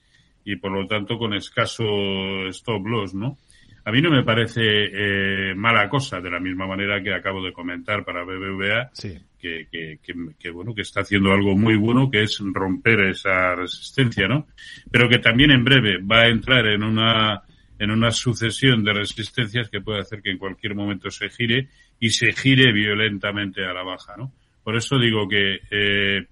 y 0.44 0.54
por 0.54 0.70
lo 0.70 0.86
tanto 0.86 1.18
con 1.18 1.34
escaso 1.34 2.46
stop 2.50 2.86
loss, 2.86 3.14
¿no? 3.14 3.36
A 3.84 3.90
mí 3.90 4.00
no 4.00 4.10
me 4.12 4.22
parece 4.22 4.60
eh, 4.62 5.54
mala 5.56 5.88
cosa, 5.88 6.20
de 6.20 6.30
la 6.30 6.38
misma 6.38 6.68
manera 6.68 7.02
que 7.02 7.12
acabo 7.12 7.42
de 7.42 7.52
comentar 7.52 8.04
para 8.04 8.22
BBVA, 8.22 8.90
que, 9.38 9.68
que, 9.70 9.98
que, 10.38 10.50
bueno, 10.50 10.74
que 10.74 10.82
está 10.82 11.00
haciendo 11.00 11.32
algo 11.32 11.56
muy 11.56 11.76
bueno, 11.76 12.10
que 12.10 12.22
es 12.22 12.38
romper 12.40 13.00
esa 13.00 13.54
resistencia, 13.54 14.28
¿no? 14.28 14.48
Pero 14.90 15.08
que 15.08 15.18
también 15.18 15.50
en 15.50 15.64
breve 15.64 15.98
va 15.98 16.22
a 16.22 16.28
entrar 16.28 16.66
en 16.66 16.82
una 16.82 17.42
en 17.80 17.92
una 17.92 18.10
sucesión 18.10 18.82
de 18.82 18.92
resistencias 18.92 19.70
que 19.70 19.80
puede 19.80 20.00
hacer 20.00 20.20
que 20.20 20.32
en 20.32 20.38
cualquier 20.38 20.74
momento 20.74 21.12
se 21.12 21.30
gire 21.30 21.68
y 22.00 22.10
se 22.10 22.32
gire 22.32 22.72
violentamente 22.72 23.64
a 23.64 23.72
la 23.72 23.84
baja, 23.84 24.16
¿no? 24.16 24.32
Por 24.64 24.76
eso 24.76 24.98
digo 24.98 25.28
que 25.28 25.60
eh, 25.70 26.26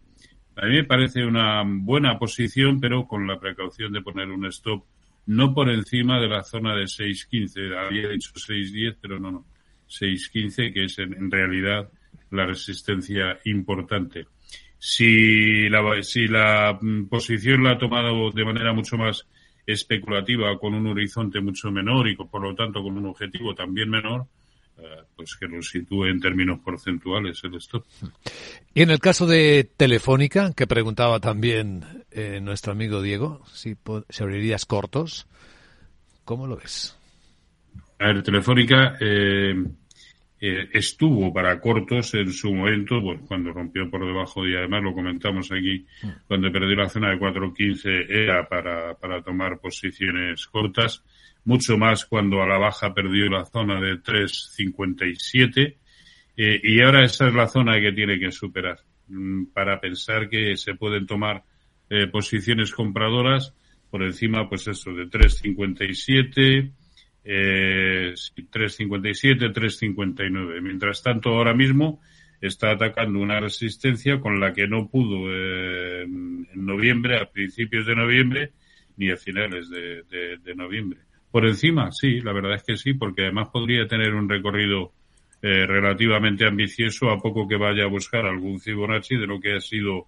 a 0.56 0.66
mí 0.66 0.72
me 0.72 0.84
parece 0.84 1.25
una 1.25 1.62
buena 1.64 2.18
posición, 2.18 2.80
pero 2.80 3.06
con 3.06 3.28
la 3.28 3.38
precaución 3.38 3.92
de 3.92 4.02
poner 4.02 4.28
un 4.28 4.46
stop 4.46 4.84
no 5.26 5.52
por 5.52 5.68
encima 5.68 6.20
de 6.20 6.28
la 6.28 6.42
zona 6.42 6.75
de 6.75 6.84
6.15. 6.84 7.76
Había 7.76 8.08
dicho 8.08 8.32
6.10, 8.32 8.96
pero 9.00 9.18
no, 9.18 9.30
no. 9.30 9.44
6.15, 9.88 10.72
que 10.72 10.84
es 10.84 10.98
en, 10.98 11.30
realidad 11.30 11.88
la 12.30 12.47
resistencia 12.47 13.38
importante. 13.45 14.26
Si 14.78 15.68
la, 15.68 16.02
si 16.02 16.28
la 16.28 16.78
mm, 16.80 17.09
posición 17.09 17.64
la 17.64 17.73
ha 17.73 17.78
tomado 17.78 18.30
de 18.30 18.45
manera 18.45 18.73
mucho 18.73 18.97
más 18.97 19.26
especulativa, 19.66 20.59
con 20.59 20.75
un 20.75 20.87
horizonte 20.87 21.40
mucho 21.40 21.71
menor 21.71 22.09
y 22.09 22.16
por 22.16 22.42
lo 22.42 22.54
tanto 22.54 22.83
con 22.83 22.97
un 22.97 23.06
objetivo 23.06 23.54
también 23.54 23.90
menor, 23.90 24.26
eh, 24.78 25.02
pues 25.16 25.37
que 25.37 25.47
lo 25.47 25.62
sitúe 25.62 26.04
en 26.04 26.21
términos 26.21 26.61
porcentuales 26.61 27.42
el 27.45 27.54
stop. 27.56 27.85
Y 28.75 28.83
en 28.83 28.90
el 28.90 29.00
caso 29.00 29.26
de 29.26 29.68
Telefónica, 29.76 30.52
que 30.52 30.66
preguntaba 30.66 31.18
también 31.18 32.04
eh, 32.11 32.40
nuestro 32.42 32.73
amigo 32.73 33.00
Diego, 33.00 33.42
si, 33.52 33.76
se 34.11 34.23
abrirías 34.23 34.66
cortos, 34.66 35.26
¿cómo 36.25 36.47
lo 36.47 36.56
ves? 36.56 36.97
A 37.99 38.09
ver, 38.09 38.23
Telefónica 38.23 38.97
eh, 39.00 39.54
estuvo 40.72 41.32
para 41.32 41.60
cortos 41.60 42.14
en 42.14 42.32
su 42.32 42.52
momento, 42.54 43.00
pues, 43.02 43.20
cuando 43.26 43.52
rompió 43.52 43.90
por 43.90 44.04
debajo, 44.04 44.46
y 44.46 44.54
además 44.54 44.82
lo 44.82 44.94
comentamos 44.94 45.50
aquí, 45.52 45.86
mm. 46.02 46.08
cuando 46.26 46.52
perdió 46.52 46.76
la 46.76 46.88
zona 46.88 47.10
de 47.10 47.18
4.15 47.18 48.06
era 48.10 48.48
para, 48.48 48.94
para 48.94 49.22
tomar 49.22 49.58
posiciones 49.58 50.46
cortas 50.46 51.02
mucho 51.46 51.78
más 51.78 52.04
cuando 52.04 52.42
a 52.42 52.46
la 52.46 52.58
baja 52.58 52.92
perdió 52.92 53.30
la 53.30 53.44
zona 53.44 53.80
de 53.80 54.02
3.57 54.02 55.76
eh, 56.36 56.60
y 56.62 56.80
ahora 56.82 57.04
esa 57.04 57.28
es 57.28 57.34
la 57.34 57.46
zona 57.46 57.80
que 57.80 57.92
tiene 57.92 58.18
que 58.18 58.32
superar 58.32 58.80
mm, 59.08 59.46
para 59.54 59.80
pensar 59.80 60.28
que 60.28 60.56
se 60.56 60.74
pueden 60.74 61.06
tomar 61.06 61.44
eh, 61.88 62.08
posiciones 62.08 62.72
compradoras 62.72 63.54
por 63.90 64.02
encima, 64.02 64.48
pues 64.48 64.66
eso, 64.66 64.92
de 64.92 65.04
3.57, 65.06 66.72
eh, 67.26 68.14
3.57, 68.14 69.52
3.59. 69.52 70.62
Mientras 70.62 71.02
tanto, 71.02 71.30
ahora 71.30 71.54
mismo 71.54 72.00
está 72.40 72.71
atacando 72.71 73.18
una 73.18 73.40
resistencia 73.40 74.21
con 74.21 74.38
la 74.38 74.52
que 74.52 74.68
no 74.68 74.88
pudo 74.88 75.33
eh, 75.33 76.02
en 76.02 76.47
noviembre, 76.54 77.18
a 77.18 77.30
principios 77.30 77.87
de 77.87 77.97
noviembre, 77.97 78.52
ni 78.97 79.11
a 79.11 79.16
finales 79.16 79.68
de, 79.68 80.54
noviembre. 80.54 81.00
Por 81.30 81.47
encima, 81.47 81.90
sí, 81.90 82.21
la 82.21 82.33
verdad 82.33 82.54
es 82.54 82.62
que 82.62 82.76
sí, 82.76 82.95
porque 82.95 83.23
además 83.23 83.49
podría 83.52 83.87
tener 83.87 84.14
un 84.14 84.28
recorrido 84.28 84.92
eh, 85.42 85.66
relativamente 85.66 86.47
ambicioso 86.47 87.11
a 87.11 87.18
poco 87.18 87.47
que 87.47 87.56
vaya 87.56 87.85
a 87.85 87.88
buscar 87.88 88.25
algún 88.25 88.61
Fibonacci 88.61 89.16
de 89.16 89.26
lo 89.26 89.40
que 89.40 89.54
ha 89.54 89.61
sido 89.61 90.06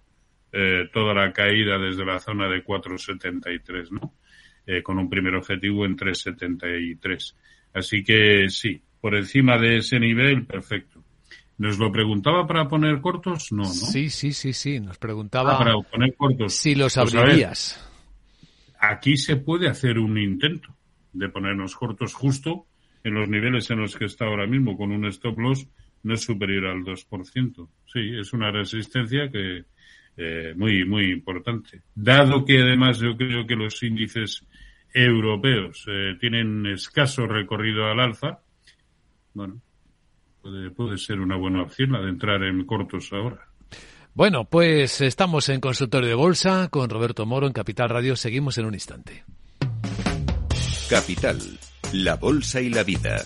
eh, 0.51 0.89
toda 0.91 1.13
la 1.13 1.31
caída 1.31 1.77
desde 1.77 2.05
la 2.05 2.19
zona 2.19 2.47
de 2.47 2.63
4.73, 2.63 3.91
¿no? 3.91 4.13
Eh, 4.71 4.83
con 4.83 4.99
un 4.99 5.09
primer 5.09 5.33
objetivo 5.33 5.83
en 5.83 5.97
3.73. 5.97 7.33
Así 7.73 8.03
que 8.03 8.51
sí, 8.51 8.79
por 9.01 9.15
encima 9.15 9.57
de 9.57 9.77
ese 9.77 9.99
nivel, 9.99 10.45
perfecto. 10.45 11.03
¿Nos 11.57 11.79
lo 11.79 11.91
preguntaba 11.91 12.45
para 12.45 12.67
poner 12.67 13.01
cortos? 13.01 13.51
No, 13.51 13.63
¿no? 13.63 13.69
Sí, 13.69 14.11
sí, 14.11 14.31
sí, 14.31 14.53
sí. 14.53 14.79
Nos 14.79 14.99
preguntaba 14.99 15.55
ah, 15.55 15.57
para 15.57 15.73
poner 15.79 16.13
cortos. 16.15 16.53
si 16.53 16.75
los 16.75 16.93
pues 16.93 17.15
abrirías. 17.15 17.83
aquí 18.79 19.17
se 19.17 19.37
puede 19.37 19.67
hacer 19.67 19.97
un 19.97 20.19
intento 20.19 20.77
de 21.13 21.29
ponernos 21.29 21.75
cortos 21.75 22.13
justo 22.13 22.67
en 23.03 23.15
los 23.15 23.27
niveles 23.27 23.71
en 23.71 23.79
los 23.79 23.95
que 23.95 24.05
está 24.05 24.25
ahora 24.25 24.45
mismo, 24.45 24.77
con 24.77 24.91
un 24.91 25.03
stop 25.07 25.39
loss 25.39 25.67
no 26.03 26.13
es 26.13 26.21
superior 26.21 26.67
al 26.67 26.83
2%. 26.83 27.67
Sí, 27.91 28.19
es 28.19 28.33
una 28.33 28.51
resistencia 28.51 29.31
que 29.31 29.65
eh, 30.21 30.53
muy, 30.53 30.83
muy 30.83 31.11
importante. 31.11 31.81
Dado 31.95 32.43
que 32.43 32.61
además 32.61 32.99
yo 32.99 33.15
creo 33.15 33.47
que 33.47 33.55
los 33.55 33.81
índices 33.83 34.45
europeos 34.93 35.85
eh, 35.87 36.17
tienen 36.19 36.65
escaso 36.65 37.25
recorrido 37.25 37.85
al 37.85 38.01
alza, 38.01 38.41
bueno, 39.33 39.61
puede, 40.41 40.71
puede 40.71 40.97
ser 40.97 41.21
una 41.21 41.37
buena 41.37 41.61
opción 41.61 41.93
la 41.93 42.01
de 42.01 42.09
entrar 42.09 42.43
en 42.43 42.65
cortos 42.65 43.13
ahora. 43.13 43.47
Bueno, 44.13 44.43
pues 44.43 44.99
estamos 44.99 45.47
en 45.47 45.61
consultorio 45.61 46.09
de 46.09 46.15
bolsa 46.15 46.67
con 46.69 46.89
Roberto 46.89 47.25
Moro 47.25 47.47
en 47.47 47.53
Capital 47.53 47.87
Radio. 47.87 48.17
Seguimos 48.17 48.57
en 48.57 48.65
un 48.65 48.73
instante. 48.73 49.23
Capital, 50.89 51.39
la 51.93 52.17
Bolsa 52.17 52.59
y 52.59 52.69
la 52.69 52.83
Vida. 52.83 53.25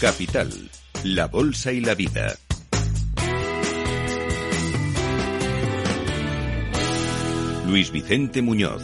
Capital, 0.00 0.48
la 1.02 1.26
Bolsa 1.26 1.72
y 1.72 1.80
la 1.80 1.96
Vida. 1.96 2.32
Luis 7.66 7.90
Vicente 7.90 8.40
Muñoz. 8.40 8.80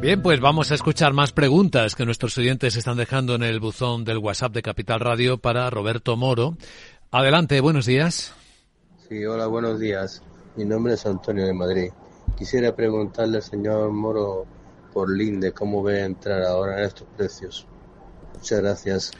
Bien, 0.00 0.22
pues 0.22 0.40
vamos 0.40 0.70
a 0.70 0.74
escuchar 0.74 1.12
más 1.12 1.32
preguntas 1.32 1.94
que 1.94 2.06
nuestros 2.06 2.38
oyentes 2.38 2.76
están 2.76 2.96
dejando 2.96 3.34
en 3.34 3.42
el 3.42 3.60
buzón 3.60 4.06
del 4.06 4.16
WhatsApp 4.16 4.54
de 4.54 4.62
Capital 4.62 5.00
Radio 5.00 5.36
para 5.36 5.68
Roberto 5.68 6.16
Moro. 6.16 6.56
Adelante, 7.10 7.60
buenos 7.60 7.84
días. 7.84 8.32
Sí, 9.06 9.26
hola, 9.26 9.48
buenos 9.48 9.78
días. 9.78 10.22
Mi 10.56 10.64
nombre 10.64 10.94
es 10.94 11.04
Antonio 11.04 11.44
de 11.44 11.52
Madrid. 11.52 11.90
Quisiera 12.38 12.74
preguntarle 12.74 13.36
al 13.36 13.42
señor 13.42 13.90
Moro 13.90 14.46
por 14.94 15.14
Linde 15.14 15.52
cómo 15.52 15.82
ve 15.82 16.00
entrar 16.00 16.42
ahora 16.44 16.78
en 16.78 16.84
estos 16.86 17.06
precios. 17.18 17.66
Muchas 18.34 18.60
gracias. 18.62 19.12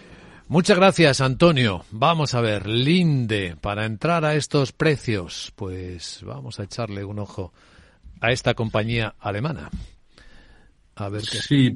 Muchas 0.48 0.78
gracias, 0.78 1.20
Antonio. 1.20 1.84
Vamos 1.90 2.34
a 2.34 2.40
ver, 2.40 2.66
Linde, 2.66 3.56
para 3.60 3.84
entrar 3.84 4.24
a 4.24 4.34
estos 4.34 4.72
precios, 4.72 5.52
pues 5.56 6.22
vamos 6.24 6.58
a 6.58 6.64
echarle 6.64 7.04
un 7.04 7.18
ojo 7.18 7.52
a 8.20 8.32
esta 8.32 8.54
compañía 8.54 9.14
alemana. 9.20 9.68
A 10.96 11.10
ver 11.10 11.20
qué. 11.30 11.36
Sí, 11.36 11.74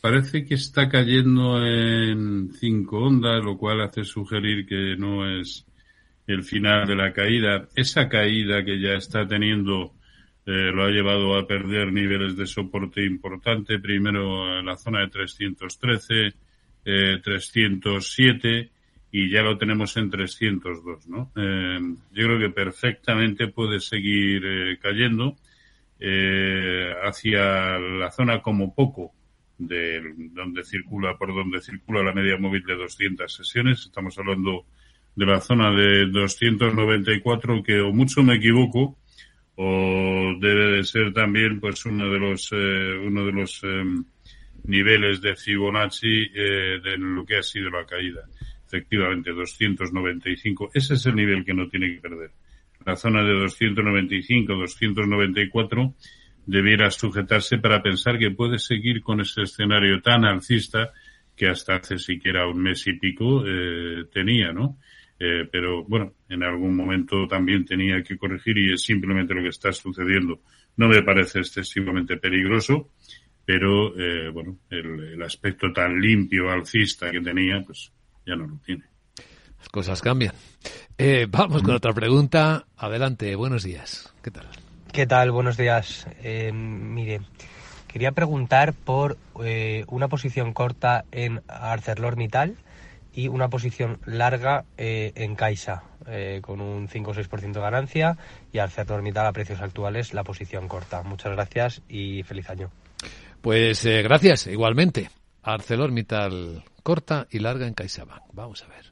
parece 0.00 0.44
que 0.44 0.54
está 0.54 0.88
cayendo 0.88 1.66
en 1.66 2.52
cinco 2.52 2.98
ondas, 2.98 3.42
lo 3.42 3.58
cual 3.58 3.80
hace 3.80 4.04
sugerir 4.04 4.66
que 4.66 4.96
no 4.96 5.28
es 5.28 5.66
el 6.28 6.44
final 6.44 6.86
de 6.86 6.94
la 6.94 7.12
caída. 7.12 7.68
Esa 7.74 8.08
caída 8.08 8.64
que 8.64 8.80
ya 8.80 8.94
está 8.94 9.26
teniendo 9.26 9.94
eh, 10.46 10.70
lo 10.72 10.84
ha 10.84 10.90
llevado 10.90 11.36
a 11.36 11.44
perder 11.44 11.92
niveles 11.92 12.36
de 12.36 12.46
soporte 12.46 13.04
importante. 13.04 13.80
Primero 13.80 14.60
en 14.60 14.66
la 14.66 14.76
zona 14.76 15.00
de 15.00 15.08
313, 15.08 16.34
eh, 16.86 17.20
307 17.22 18.70
y 19.10 19.30
ya 19.30 19.42
lo 19.42 19.58
tenemos 19.58 19.96
en 19.96 20.08
302, 20.08 21.08
¿no? 21.08 21.32
Eh, 21.36 21.78
yo 22.12 22.26
creo 22.26 22.38
que 22.38 22.50
perfectamente 22.50 23.48
puede 23.48 23.80
seguir 23.80 24.42
eh, 24.46 24.78
cayendo 24.80 25.36
eh, 25.98 26.92
hacia 27.02 27.78
la 27.78 28.10
zona 28.10 28.40
como 28.40 28.74
poco 28.74 29.12
de 29.58 30.02
donde 30.32 30.64
circula, 30.64 31.16
por 31.16 31.34
donde 31.34 31.60
circula 31.60 32.02
la 32.02 32.12
media 32.12 32.36
móvil 32.36 32.62
de 32.64 32.76
200 32.76 33.32
sesiones. 33.32 33.86
Estamos 33.86 34.18
hablando 34.18 34.66
de 35.14 35.26
la 35.26 35.40
zona 35.40 35.70
de 35.70 36.06
294 36.06 37.62
que 37.62 37.80
o 37.80 37.92
mucho 37.92 38.22
me 38.22 38.34
equivoco 38.34 38.96
o 39.56 40.34
debe 40.38 40.76
de 40.76 40.84
ser 40.84 41.14
también 41.14 41.58
pues 41.58 41.86
uno 41.86 42.10
de 42.10 42.18
los 42.18 42.50
eh, 42.52 43.00
uno 43.02 43.24
de 43.24 43.32
los 43.32 43.62
niveles 44.66 45.20
de 45.20 45.36
Fibonacci 45.36 46.30
eh, 46.34 46.80
de 46.82 46.96
lo 46.98 47.24
que 47.24 47.38
ha 47.38 47.42
sido 47.42 47.70
la 47.70 47.84
caída. 47.84 48.22
Efectivamente, 48.66 49.32
295. 49.32 50.70
Ese 50.74 50.94
es 50.94 51.06
el 51.06 51.14
nivel 51.14 51.44
que 51.44 51.54
no 51.54 51.68
tiene 51.68 51.94
que 51.94 52.00
perder 52.00 52.30
la 52.86 52.94
zona 52.94 53.24
de 53.24 53.32
295, 53.32 54.54
294, 54.54 55.94
debiera 56.46 56.88
sujetarse 56.90 57.58
para 57.58 57.82
pensar 57.82 58.16
que 58.16 58.30
puede 58.30 58.58
seguir 58.58 59.02
con 59.02 59.20
ese 59.20 59.42
escenario 59.42 60.00
tan 60.00 60.24
alcista 60.24 60.92
que 61.36 61.48
hasta 61.48 61.74
hace 61.74 61.98
siquiera 61.98 62.46
un 62.46 62.62
mes 62.62 62.86
y 62.86 62.92
pico 62.92 63.44
eh, 63.44 64.04
tenía, 64.12 64.52
¿no? 64.52 64.78
Eh, 65.18 65.48
pero 65.50 65.82
bueno, 65.82 66.12
en 66.28 66.44
algún 66.44 66.76
momento 66.76 67.26
también 67.26 67.64
tenía 67.64 68.02
que 68.02 68.16
corregir 68.16 68.56
y 68.58 68.72
es 68.72 68.82
simplemente 68.82 69.34
lo 69.34 69.42
que 69.42 69.48
está 69.48 69.72
sucediendo. 69.72 70.40
No 70.76 70.88
me 70.88 71.02
parece 71.02 71.40
excesivamente 71.40 72.18
peligroso, 72.18 72.90
pero 73.46 73.96
eh, 73.96 74.28
bueno, 74.30 74.58
el, 74.68 75.14
el 75.14 75.22
aspecto 75.22 75.72
tan 75.72 76.00
limpio, 76.00 76.50
alcista 76.50 77.10
que 77.10 77.20
tenía, 77.20 77.62
pues 77.64 77.92
ya 78.26 78.34
no 78.34 78.46
lo 78.46 78.56
tiene. 78.58 78.84
Las 79.58 79.68
cosas 79.68 80.02
cambian. 80.02 80.34
Eh, 80.98 81.26
vamos 81.30 81.62
con 81.62 81.74
otra 81.74 81.92
pregunta. 81.92 82.66
Adelante, 82.76 83.34
buenos 83.36 83.62
días. 83.62 84.12
¿Qué 84.22 84.30
tal? 84.30 84.48
¿Qué 84.92 85.06
tal? 85.06 85.30
Buenos 85.30 85.56
días. 85.56 86.06
Eh, 86.22 86.50
mire, 86.52 87.20
quería 87.86 88.12
preguntar 88.12 88.74
por 88.74 89.16
eh, 89.42 89.84
una 89.88 90.08
posición 90.08 90.52
corta 90.52 91.04
en 91.12 91.42
ArcelorMittal 91.48 92.56
y 93.14 93.28
una 93.28 93.48
posición 93.48 93.98
larga 94.04 94.64
eh, 94.76 95.12
en 95.14 95.36
Caixa, 95.36 95.84
eh, 96.06 96.40
con 96.42 96.60
un 96.60 96.88
5 96.88 97.10
o 97.10 97.14
6% 97.14 97.52
de 97.52 97.60
ganancia 97.60 98.18
y 98.52 98.58
ArcelorMittal 98.58 99.26
a 99.26 99.32
precios 99.32 99.62
actuales 99.62 100.12
la 100.12 100.24
posición 100.24 100.68
corta. 100.68 101.02
Muchas 101.02 101.32
gracias 101.32 101.82
y 101.88 102.22
feliz 102.24 102.50
año. 102.50 102.70
Pues 103.40 103.84
eh, 103.84 104.02
gracias, 104.02 104.46
igualmente. 104.46 105.10
ArcelorMittal 105.42 106.64
corta 106.82 107.26
y 107.30 107.38
larga 107.38 107.66
en 107.66 107.74
CaixaBank. 107.74 108.22
Vamos 108.32 108.62
a 108.62 108.68
ver. 108.68 108.86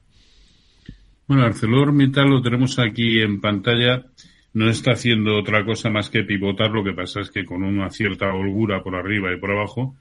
Bueno, 1.26 1.44
ArcelorMittal 1.44 2.28
lo 2.28 2.42
tenemos 2.42 2.78
aquí 2.78 3.20
en 3.20 3.40
pantalla. 3.40 4.04
No 4.52 4.68
está 4.68 4.92
haciendo 4.92 5.36
otra 5.36 5.64
cosa 5.64 5.90
más 5.90 6.10
que 6.10 6.22
pivotar. 6.22 6.70
Lo 6.70 6.84
que 6.84 6.92
pasa 6.92 7.20
es 7.20 7.30
que 7.30 7.44
con 7.44 7.62
una 7.62 7.90
cierta 7.90 8.32
holgura 8.32 8.82
por 8.82 8.94
arriba 8.94 9.32
y 9.32 9.38
por 9.38 9.50
abajo, 9.50 9.96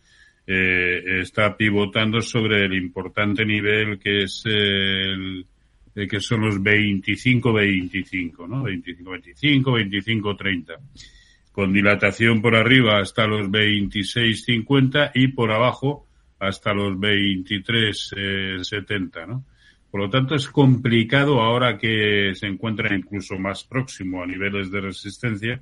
eh, 0.45 1.21
está 1.21 1.55
pivotando 1.55 2.21
sobre 2.21 2.65
el 2.65 2.73
importante 2.73 3.45
nivel 3.45 3.97
que 3.97 4.23
es 4.23 4.43
el, 4.45 5.45
eh, 5.95 6.07
que 6.07 6.19
son 6.19 6.41
los 6.41 6.59
25-25, 6.59 8.47
¿no? 8.47 8.63
25-25, 8.63 9.63
25-30. 9.63 10.77
Con 11.53 11.71
dilatación 11.71 12.41
por 12.41 12.55
arriba 12.55 12.99
hasta 12.99 13.25
los 13.27 13.47
26-50 13.47 15.11
y 15.13 15.29
por 15.29 15.51
abajo 15.51 16.07
hasta 16.39 16.73
los 16.73 16.97
23-70, 16.97 19.27
¿no? 19.27 19.45
Por 19.93 20.01
lo 20.01 20.09
tanto, 20.09 20.33
es 20.33 20.47
complicado 20.47 21.39
ahora 21.39 21.77
que 21.77 22.31
se 22.33 22.47
encuentra 22.47 22.95
incluso 22.95 23.37
más 23.37 23.63
próximo 23.63 24.23
a 24.23 24.25
niveles 24.25 24.71
de 24.71 24.81
resistencia. 24.81 25.61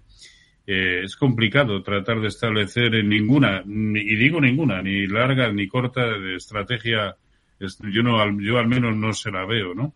Eh, 0.66 1.02
es 1.04 1.18
complicado 1.18 1.84
tratar 1.84 2.22
de 2.22 2.30
establecer 2.30 2.96
en 2.96 3.10
ninguna, 3.10 3.62
ni, 3.66 4.00
y 4.00 4.16
digo 4.16 4.40
ninguna, 4.40 4.82
ni 4.82 5.06
larga 5.06 5.52
ni 5.52 5.68
corta 5.68 6.18
de 6.18 6.38
estrategia. 6.38 7.18
Yo 7.60 8.04
no, 8.04 8.40
yo 8.40 8.58
al 8.58 8.70
menos 8.70 8.96
no 8.96 9.12
se 9.12 9.32
la 9.32 9.46
veo, 9.46 9.74
¿no? 9.74 9.96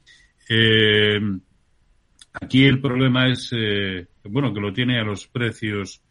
Eh, 0.50 1.18
aquí 2.42 2.66
el 2.66 2.80
problema 2.82 3.30
es, 3.30 3.52
eh, 3.56 4.08
bueno, 4.24 4.54
que 4.54 4.60
lo 4.60 4.74
tiene 4.74 5.00
a 5.00 5.04
los 5.04 5.28
precios 5.28 6.02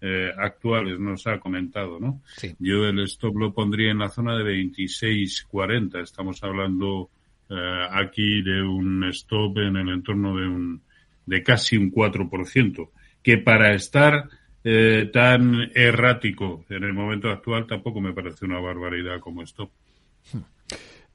eh, 0.00 0.30
actuales, 0.36 0.98
nos 0.98 1.26
ha 1.26 1.38
comentado, 1.38 2.00
¿no? 2.00 2.22
Sí. 2.36 2.54
Yo 2.58 2.86
el 2.86 3.00
stop 3.00 3.36
lo 3.36 3.52
pondría 3.52 3.90
en 3.90 3.98
la 3.98 4.08
zona 4.08 4.36
de 4.36 4.44
26.40. 4.44 6.02
Estamos 6.02 6.42
hablando 6.42 7.10
eh, 7.50 7.86
aquí 7.90 8.42
de 8.42 8.62
un 8.62 9.04
stop 9.10 9.58
en 9.58 9.76
el 9.76 9.88
entorno 9.90 10.36
de 10.36 10.46
un 10.46 10.82
de 11.26 11.42
casi 11.42 11.76
un 11.76 11.92
4%, 11.92 12.90
que 13.22 13.38
para 13.38 13.74
estar 13.74 14.28
eh, 14.64 15.10
tan 15.12 15.70
errático 15.74 16.64
en 16.68 16.82
el 16.84 16.92
momento 16.92 17.30
actual 17.30 17.66
tampoco 17.66 18.00
me 18.00 18.12
parece 18.12 18.44
una 18.44 18.58
barbaridad 18.58 19.20
como 19.20 19.42
stop. 19.42 19.70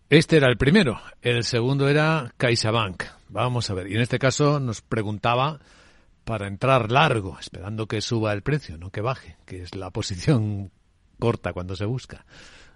Este 0.10 0.38
era 0.38 0.50
el 0.50 0.58
primero. 0.58 1.00
El 1.22 1.44
segundo 1.44 1.90
era 1.90 2.32
CaixaBank. 2.38 3.04
Vamos 3.30 3.70
a 3.70 3.74
ver. 3.74 3.88
Y 3.90 3.96
en 3.96 4.02
este 4.02 4.20
caso 4.20 4.60
nos 4.60 4.82
preguntaba 4.82 5.60
para 6.26 6.48
entrar 6.48 6.92
largo, 6.92 7.38
esperando 7.40 7.88
que 7.88 8.02
suba 8.02 8.34
el 8.34 8.44
precio, 8.44 8.78
no 8.78 8.92
que 8.92 9.02
baje, 9.02 9.38
que 9.46 9.62
es 9.62 9.76
la 9.76 9.90
posición 9.90 10.72
corta 11.20 11.54
cuando 11.54 11.76
se 11.76 11.86
busca. 11.86 12.26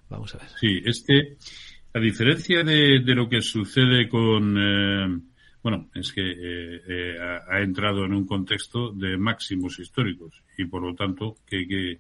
Vamos 0.09 0.33
a 0.33 0.39
ver. 0.39 0.47
Sí, 0.59 0.81
este, 0.83 1.37
a 1.93 1.99
diferencia 1.99 2.63
de, 2.63 2.99
de 2.99 3.15
lo 3.15 3.29
que 3.29 3.41
sucede 3.41 4.09
con, 4.09 4.55
eh, 4.57 5.21
bueno, 5.61 5.89
es 5.93 6.11
que 6.11 6.21
eh, 6.21 6.81
eh, 6.87 7.15
ha, 7.19 7.55
ha, 7.55 7.61
entrado 7.61 8.05
en 8.05 8.13
un 8.13 8.25
contexto 8.25 8.91
de 8.91 9.17
máximos 9.17 9.77
históricos 9.79 10.43
y 10.57 10.65
por 10.65 10.81
lo 10.81 10.95
tanto, 10.95 11.35
¿qué, 11.45 11.67
qué, 11.67 11.99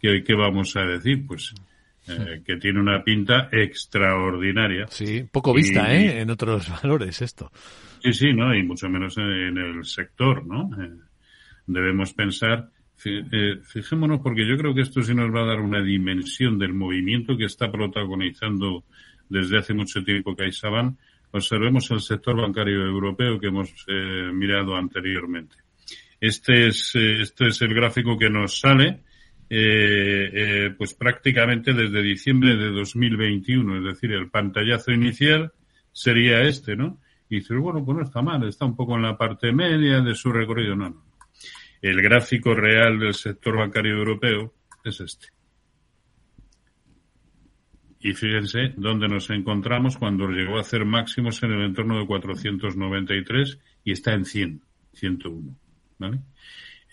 qué, 0.00 0.24
qué 0.24 0.34
vamos 0.34 0.76
a 0.76 0.82
decir? 0.82 1.24
Pues 1.26 1.54
eh, 2.08 2.42
que 2.44 2.56
tiene 2.56 2.80
una 2.80 3.02
pinta 3.02 3.48
extraordinaria. 3.50 4.86
Sí, 4.88 5.26
poco 5.30 5.52
vista, 5.54 5.92
y, 5.94 6.04
¿eh? 6.04 6.20
En 6.20 6.30
otros 6.30 6.68
valores 6.82 7.22
esto. 7.22 7.50
Sí, 8.02 8.12
sí, 8.12 8.32
¿no? 8.32 8.54
Y 8.54 8.62
mucho 8.62 8.88
menos 8.88 9.16
en, 9.18 9.30
en 9.30 9.58
el 9.58 9.84
sector, 9.84 10.46
¿no? 10.46 10.70
Eh, 10.82 10.90
debemos 11.66 12.12
pensar 12.12 12.70
eh, 13.06 13.60
fijémonos 13.62 14.20
porque 14.20 14.46
yo 14.46 14.56
creo 14.56 14.74
que 14.74 14.82
esto 14.82 15.02
sí 15.02 15.14
nos 15.14 15.34
va 15.34 15.42
a 15.42 15.46
dar 15.46 15.60
una 15.60 15.82
dimensión 15.82 16.58
del 16.58 16.72
movimiento 16.72 17.36
que 17.36 17.44
está 17.44 17.70
protagonizando 17.70 18.84
desde 19.28 19.58
hace 19.58 19.74
mucho 19.74 20.02
tiempo 20.02 20.34
CaixaBank. 20.34 20.96
Observemos 21.32 21.90
el 21.90 22.00
sector 22.00 22.36
bancario 22.36 22.82
europeo 22.84 23.38
que 23.38 23.48
hemos 23.48 23.70
eh, 23.88 24.30
mirado 24.32 24.76
anteriormente. 24.76 25.56
Este 26.20 26.68
es, 26.68 26.94
este 26.94 27.48
es 27.48 27.60
el 27.60 27.74
gráfico 27.74 28.16
que 28.16 28.30
nos 28.30 28.60
sale 28.60 29.00
pues 30.76 30.94
prácticamente 30.94 31.72
desde 31.72 32.02
diciembre 32.02 32.56
de 32.56 32.70
2021, 32.70 33.78
es 33.78 33.84
decir, 33.84 34.12
el 34.12 34.30
pantallazo 34.30 34.92
inicial 34.92 35.52
sería 35.92 36.42
este, 36.42 36.76
¿no? 36.76 37.00
Y 37.28 37.36
dices, 37.36 37.56
bueno, 37.58 37.84
pues 37.84 37.96
no 37.96 38.04
está 38.04 38.22
mal, 38.22 38.46
está 38.46 38.64
un 38.64 38.76
poco 38.76 38.96
en 38.96 39.02
la 39.02 39.16
parte 39.16 39.52
media 39.52 40.00
de 40.00 40.14
su 40.14 40.32
recorrido. 40.32 40.76
No, 40.76 40.90
no. 40.90 41.04
El 41.80 42.00
gráfico 42.02 42.54
real 42.54 42.98
del 42.98 43.14
sector 43.14 43.58
bancario 43.58 43.96
europeo 43.96 44.54
es 44.84 45.00
este. 45.00 45.28
Y 48.00 48.12
fíjense 48.12 48.74
dónde 48.76 49.08
nos 49.08 49.30
encontramos 49.30 49.96
cuando 49.96 50.28
llegó 50.28 50.58
a 50.58 50.60
hacer 50.60 50.84
máximos 50.84 51.42
en 51.42 51.52
el 51.52 51.62
entorno 51.62 51.98
de 51.98 52.06
493 52.06 53.58
y 53.84 53.92
está 53.92 54.12
en 54.12 54.26
100, 54.26 54.60
101. 54.92 55.56
¿vale? 55.98 56.20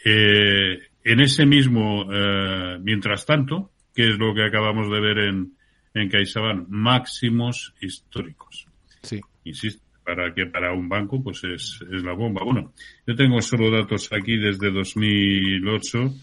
Eh, 0.06 0.80
en 1.03 1.19
ese 1.19 1.45
mismo, 1.45 2.05
eh, 2.11 2.77
mientras 2.81 3.25
tanto, 3.25 3.71
que 3.93 4.09
es 4.09 4.17
lo 4.17 4.33
que 4.33 4.43
acabamos 4.43 4.89
de 4.89 4.99
ver 4.99 5.17
en, 5.19 5.53
en 5.93 6.09
CaixaBank, 6.09 6.67
máximos 6.69 7.73
históricos. 7.81 8.67
Sí. 9.01 9.19
Insisto, 9.43 9.83
para 10.03 10.33
que 10.33 10.45
para 10.45 10.73
un 10.73 10.87
banco 10.87 11.21
pues 11.23 11.43
es, 11.43 11.79
es 11.91 12.03
la 12.03 12.13
bomba. 12.13 12.43
Bueno, 12.43 12.73
yo 13.05 13.15
tengo 13.15 13.41
solo 13.41 13.71
datos 13.71 14.09
aquí 14.11 14.37
desde 14.37 14.71
2008, 14.71 16.13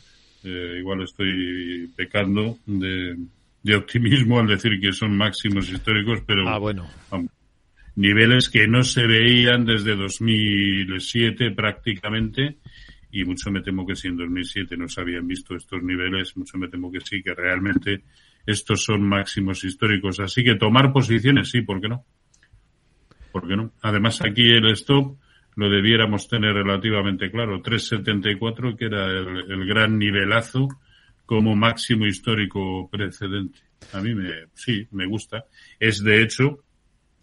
eh, 0.44 0.76
igual 0.78 1.02
estoy 1.02 1.90
pecando 1.96 2.58
de, 2.66 3.16
de, 3.62 3.76
optimismo 3.76 4.38
al 4.38 4.46
decir 4.46 4.80
que 4.80 4.92
son 4.92 5.16
máximos 5.16 5.68
históricos, 5.68 6.20
pero 6.26 6.48
ah, 6.48 6.58
bueno. 6.58 6.88
niveles 7.96 8.48
que 8.48 8.68
no 8.68 8.84
se 8.84 9.06
veían 9.06 9.64
desde 9.64 9.96
2007 9.96 11.50
prácticamente 11.50 12.58
y 13.20 13.24
mucho 13.24 13.50
me 13.50 13.62
temo 13.62 13.86
que 13.86 13.96
si 13.96 14.08
en 14.08 14.16
2007 14.16 14.76
no 14.76 14.88
se 14.88 15.00
habían 15.00 15.26
visto 15.26 15.54
estos 15.54 15.82
niveles, 15.82 16.36
mucho 16.36 16.58
me 16.58 16.68
temo 16.68 16.90
que 16.90 17.00
sí, 17.00 17.22
que 17.22 17.34
realmente 17.34 18.02
estos 18.46 18.84
son 18.84 19.02
máximos 19.02 19.64
históricos. 19.64 20.20
Así 20.20 20.44
que 20.44 20.54
tomar 20.54 20.92
posiciones, 20.92 21.50
sí, 21.50 21.62
¿por 21.62 21.80
qué 21.80 21.88
no? 21.88 22.04
¿por 23.38 23.48
qué 23.48 23.56
no? 23.56 23.72
Además 23.82 24.20
aquí 24.22 24.50
el 24.50 24.66
stop 24.72 25.16
lo 25.56 25.68
debiéramos 25.68 26.28
tener 26.28 26.54
relativamente 26.54 27.30
claro, 27.30 27.62
3.74 27.62 28.76
que 28.76 28.86
era 28.86 29.06
el, 29.06 29.66
gran 29.66 29.98
nivelazo 29.98 30.68
como 31.26 31.54
máximo 31.54 32.06
histórico 32.06 32.88
precedente. 32.90 33.60
A 33.92 34.00
mí 34.00 34.14
me, 34.14 34.28
sí, 34.54 34.86
me 34.92 35.06
gusta. 35.06 35.44
Es 35.78 36.02
de 36.02 36.22
hecho 36.22 36.64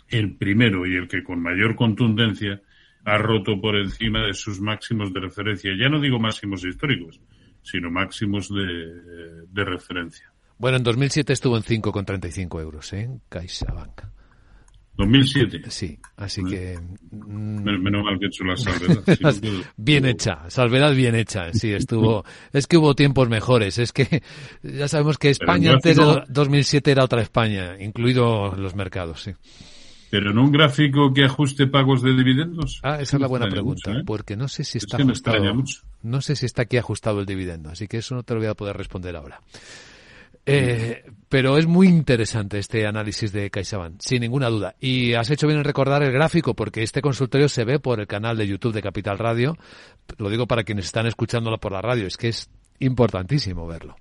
el 0.10 0.36
primero 0.36 0.86
y 0.86 0.96
el 0.96 1.08
que 1.08 1.24
con 1.24 1.42
mayor 1.42 1.76
contundencia 1.76 2.62
ha 3.06 3.18
roto 3.18 3.62
por 3.62 3.76
encima 3.76 4.26
de 4.26 4.34
sus 4.34 4.60
máximos 4.60 5.14
de 5.14 5.20
referencia. 5.20 5.72
Ya 5.80 5.90
no 5.90 6.02
digo 6.02 6.20
máximos 6.20 6.66
históricos, 6.66 7.22
sino 7.62 7.92
máximos 7.92 8.50
de, 8.50 9.46
de 9.48 9.64
referencia. 9.64 10.32
Bueno, 10.58 10.78
en 10.78 10.84
2007 10.84 11.34
estuvo 11.34 11.58
en 11.58 11.64
5,35 11.64 12.62
euros 12.62 12.94
¿eh? 12.94 13.02
en 13.02 13.22
CaixaBank. 13.30 14.02
2007. 14.98 15.70
Sí, 15.70 16.00
así 16.16 16.44
que... 16.46 16.80
Mm, 17.12 17.82
menos 17.82 18.04
mal 18.04 18.18
que 18.18 18.26
he 18.26 18.28
hecho 18.30 18.46
la 18.46 18.56
salvedad. 18.58 19.04
bien 19.76 20.06
hecha, 20.06 20.50
salvedad 20.50 20.96
bien 20.96 21.16
hecha, 21.16 21.52
sí, 21.54 21.74
estuvo... 21.74 22.24
es 22.54 22.66
que 22.66 22.78
hubo 22.78 22.96
tiempos 22.96 23.28
mejores, 23.28 23.78
es 23.78 23.92
que 23.92 24.24
ya 24.64 24.88
sabemos 24.88 25.18
que 25.18 25.30
España 25.30 25.74
antes 25.74 25.98
de 25.98 26.24
2007 26.30 26.92
era 26.92 27.04
otra 27.04 27.22
España, 27.22 27.76
incluido 27.80 28.56
los 28.56 28.76
mercados, 28.76 29.22
sí. 29.24 29.34
Pero 30.18 30.32
en 30.32 30.38
un 30.38 30.50
gráfico 30.50 31.14
que 31.14 31.26
ajuste 31.26 31.68
pagos 31.68 32.02
de 32.02 32.16
dividendos. 32.16 32.80
Ah, 32.84 33.02
esa 33.02 33.18
es 33.18 33.22
la 33.22 33.28
buena 33.28 33.50
pregunta, 33.50 33.92
¿eh? 33.92 34.04
porque 34.06 34.38
no 34.38 34.48
sé 34.48 34.64
si 34.64 34.78
está 34.78 34.96
ajustado. 34.96 35.64
No 36.04 36.22
sé 36.22 36.38
si 36.38 36.46
está 36.46 36.62
aquí 36.62 36.78
ajustado 36.78 37.20
el 37.20 37.26
dividendo, 37.26 37.70
así 37.70 37.90
que 37.90 37.98
eso 37.98 38.16
no 38.16 38.24
te 38.24 38.34
lo 38.34 38.40
voy 38.40 38.48
a 38.48 38.54
poder 38.54 38.78
responder 38.78 39.18
ahora. 39.18 39.42
Eh, 40.46 41.04
pero 41.28 41.58
es 41.58 41.68
muy 41.68 41.90
interesante 41.90 42.60
este 42.60 42.88
análisis 42.88 43.34
de 43.34 43.50
CaixaBank, 43.50 43.96
sin 44.00 44.22
ninguna 44.22 44.48
duda. 44.48 44.76
Y 44.80 45.16
has 45.16 45.30
hecho 45.32 45.48
bien 45.48 45.60
en 45.60 45.66
recordar 45.66 46.02
el 46.02 46.14
gráfico, 46.14 46.54
porque 46.54 46.82
este 46.82 47.02
consultorio 47.02 47.50
se 47.50 47.66
ve 47.66 47.80
por 47.80 48.00
el 48.00 48.08
canal 48.08 48.38
de 48.38 48.48
YouTube 48.48 48.74
de 48.74 48.82
Capital 48.82 49.18
Radio. 49.18 49.58
Lo 50.18 50.30
digo 50.30 50.48
para 50.48 50.64
quienes 50.64 50.86
están 50.86 51.08
escuchándolo 51.08 51.58
por 51.58 51.74
la 51.74 51.82
radio, 51.82 52.08
es 52.08 52.16
que 52.16 52.30
es 52.30 52.50
importantísimo 52.80 53.68
verlo. 53.68 53.98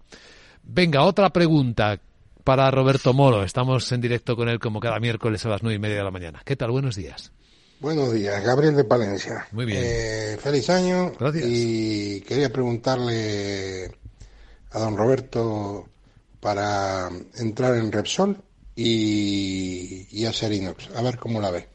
Venga, 0.62 1.02
otra 1.02 1.30
pregunta 1.30 1.98
para 2.44 2.70
Roberto 2.70 3.12
Moro. 3.14 3.42
Estamos 3.42 3.90
en 3.90 4.00
directo 4.00 4.36
con 4.36 4.48
él 4.48 4.60
como 4.60 4.78
cada 4.78 5.00
miércoles 5.00 5.44
a 5.46 5.48
las 5.48 5.62
nueve 5.62 5.76
y 5.76 5.78
media 5.78 5.96
de 5.96 6.04
la 6.04 6.10
mañana. 6.10 6.42
¿Qué 6.44 6.54
tal? 6.54 6.70
Buenos 6.70 6.94
días. 6.94 7.32
Buenos 7.80 8.12
días, 8.12 8.42
Gabriel 8.44 8.76
de 8.76 8.84
Palencia. 8.84 9.46
Muy 9.50 9.64
bien. 9.66 9.82
Eh, 9.82 10.38
feliz 10.40 10.70
año. 10.70 11.12
Gracias. 11.18 11.44
Y 11.46 12.20
quería 12.20 12.52
preguntarle 12.52 13.90
a 14.70 14.78
don 14.78 14.96
Roberto 14.96 15.88
para 16.40 17.10
entrar 17.38 17.74
en 17.76 17.90
Repsol 17.90 18.38
y, 18.76 20.24
hacer 20.26 20.52
inox. 20.52 20.90
A 20.94 21.02
ver 21.02 21.16
cómo 21.18 21.40
la 21.40 21.50
ve. 21.50 21.68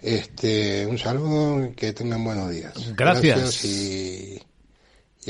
Este, 0.00 0.86
un 0.86 0.98
saludo, 0.98 1.72
que 1.76 1.92
tengan 1.92 2.24
buenos 2.24 2.50
días. 2.50 2.72
Gracias. 2.96 3.64
y, 3.64 4.42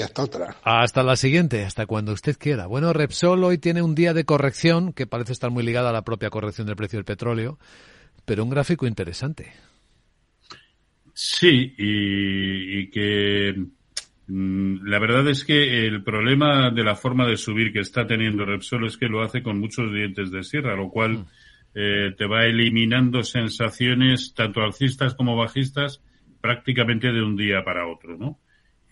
hasta 0.01 0.23
otra. 0.23 0.57
Hasta 0.63 1.03
la 1.03 1.17
siguiente, 1.17 1.65
hasta 1.65 1.87
cuando 1.87 2.13
usted 2.13 2.37
quiera. 2.39 2.67
Bueno, 2.67 2.93
Repsol 2.93 3.45
hoy 3.45 3.59
tiene 3.59 3.83
un 3.83 3.95
día 3.95 4.15
de 4.15 4.25
corrección 4.25 4.93
que 4.93 5.07
parece 5.07 5.33
estar 5.33 5.51
muy 5.51 5.63
ligada 5.63 5.91
a 5.91 5.93
la 5.93 6.03
propia 6.03 6.31
corrección 6.31 6.67
del 6.67 6.77
precio 6.77 6.99
del 6.99 7.05
petróleo, 7.05 7.59
pero 8.25 8.45
un 8.45 8.51
gráfico 8.51 8.87
interesante. 8.87 9.53
Sí, 11.15 11.75
y 11.77 12.89
que 12.91 13.55
Mm, 14.35 14.89
la 14.89 14.99
verdad 14.99 15.29
es 15.29 15.45
que 15.45 15.87
el 15.87 16.03
problema 16.03 16.71
de 16.71 16.85
la 16.85 16.95
forma 16.95 17.27
de 17.27 17.37
subir 17.37 17.73
que 17.73 17.81
está 17.81 18.07
teniendo 18.07 18.47
Repsol 18.47 18.87
es 18.87 18.97
que 18.97 19.09
lo 19.09 19.23
hace 19.23 19.43
con 19.43 19.59
muchos 19.59 19.93
dientes 19.93 20.31
de 20.31 20.43
sierra, 20.43 20.77
lo 20.77 20.89
cual 20.89 21.19
mm. 21.19 21.27
eh, 21.75 22.15
te 22.17 22.27
va 22.27 22.47
eliminando 22.47 23.23
sensaciones 23.25 24.33
tanto 24.35 24.63
alcistas 24.63 25.15
como 25.15 25.37
bajistas 25.37 26.03
prácticamente 26.41 27.13
de 27.13 27.23
un 27.23 27.37
día 27.37 27.63
para 27.65 27.87
otro, 27.87 28.17
¿no? 28.17 28.39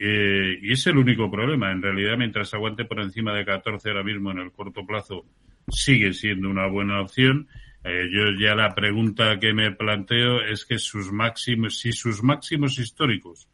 Eh, 0.03 0.59
y 0.63 0.73
es 0.73 0.87
el 0.87 0.97
único 0.97 1.31
problema. 1.31 1.71
En 1.71 1.83
realidad, 1.83 2.17
mientras 2.17 2.55
aguante 2.55 2.87
por 2.87 3.01
encima 3.01 3.35
de 3.35 3.45
14 3.45 3.91
ahora 3.91 4.03
mismo 4.03 4.31
en 4.31 4.39
el 4.39 4.51
corto 4.51 4.87
plazo, 4.87 5.27
sigue 5.69 6.15
siendo 6.15 6.49
una 6.49 6.67
buena 6.69 7.03
opción. 7.03 7.49
Eh, 7.85 8.09
yo 8.11 8.23
ya 8.39 8.55
la 8.55 8.75
pregunta 8.75 9.39
que 9.39 9.53
me 9.53 9.73
planteo 9.73 10.41
es 10.41 10.65
que 10.65 10.79
sus 10.79 11.13
máximos, 11.13 11.79
si 11.79 11.93
sus 11.93 12.23
máximos 12.23 12.79
históricos 12.79 13.47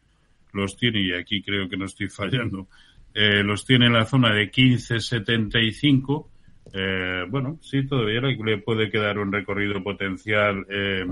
los 0.53 0.77
tiene, 0.77 1.01
y 1.01 1.13
aquí 1.13 1.41
creo 1.41 1.67
que 1.67 1.75
no 1.75 1.83
estoy 1.83 2.07
fallando, 2.07 2.69
eh, 3.13 3.43
los 3.43 3.65
tiene 3.65 3.87
en 3.87 3.93
la 3.93 4.05
zona 4.05 4.33
de 4.33 4.49
15.75. 4.49 6.29
Eh, 6.73 7.25
bueno, 7.29 7.59
sí, 7.61 7.85
todavía 7.85 8.21
le 8.21 8.57
puede 8.59 8.89
quedar 8.89 9.19
un 9.19 9.33
recorrido 9.33 9.83
potencial 9.83 10.65
eh, 10.69 11.05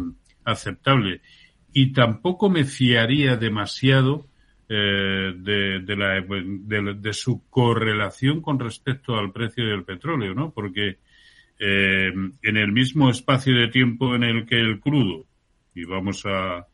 aceptable. 0.46 1.20
Y 1.74 1.92
tampoco 1.92 2.50
me 2.50 2.64
fiaría 2.64 3.36
demasiado 3.36 4.28
eh, 4.68 5.34
de, 5.36 5.80
de, 5.80 5.96
la, 5.96 6.22
de, 6.22 6.96
de, 6.96 7.14
su 7.14 7.48
correlación 7.50 8.42
con 8.42 8.60
respecto 8.60 9.16
al 9.16 9.32
precio 9.32 9.66
del 9.66 9.84
petróleo, 9.84 10.34
¿no? 10.34 10.52
Porque 10.52 10.98
eh, 11.60 12.12
en 12.42 12.58
el 12.58 12.72
mismo 12.72 13.10
espacio 13.10 13.56
de 13.56 13.68
tiempo 13.68 14.16
en 14.16 14.24
el 14.24 14.46
que 14.46 14.60
el 14.60 14.80
crudo, 14.80 15.26
y 15.74 15.86
vamos 15.86 16.26
a, 16.26 16.66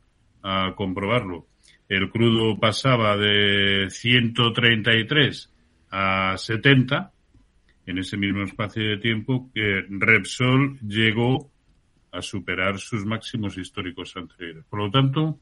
a 0.41 0.73
comprobarlo, 0.75 1.47
el 1.89 2.10
crudo 2.10 2.58
pasaba 2.58 3.17
de 3.17 3.88
133 3.89 5.54
a 5.91 6.38
70 6.38 7.12
en 7.86 7.97
ese 7.97 8.15
mismo 8.15 8.43
espacio 8.43 8.84
de 8.84 8.97
tiempo 8.97 9.51
que 9.54 9.86
Repsol 9.89 10.80
llegó 10.80 11.51
a 12.12 12.21
superar 12.21 12.80
sus 12.80 13.06
máximos 13.06 13.58
históricos 13.58 14.15
anteriores. 14.15 14.63
Por 14.69 14.80
lo 14.80 14.91
tanto, 14.91 15.39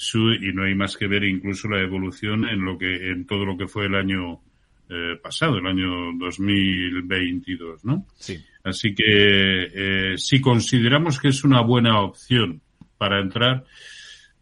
su, 0.00 0.32
y 0.32 0.52
no 0.52 0.62
hay 0.62 0.76
más 0.76 0.96
que 0.96 1.08
ver 1.08 1.24
incluso 1.24 1.68
la 1.68 1.80
evolución 1.80 2.48
en 2.48 2.64
lo 2.64 2.78
que 2.78 3.10
en 3.10 3.26
todo 3.26 3.44
lo 3.44 3.56
que 3.56 3.66
fue 3.66 3.86
el 3.86 3.96
año 3.96 4.40
eh, 4.88 5.18
pasado, 5.20 5.58
el 5.58 5.66
año 5.66 6.12
2022, 6.16 7.84
¿no? 7.84 8.06
Sí. 8.14 8.38
Así 8.62 8.94
que 8.94 9.02
eh, 9.04 10.14
si 10.16 10.40
consideramos 10.40 11.18
que 11.18 11.28
es 11.28 11.42
una 11.42 11.62
buena 11.62 12.00
opción 12.00 12.60
para 12.96 13.20
entrar, 13.20 13.64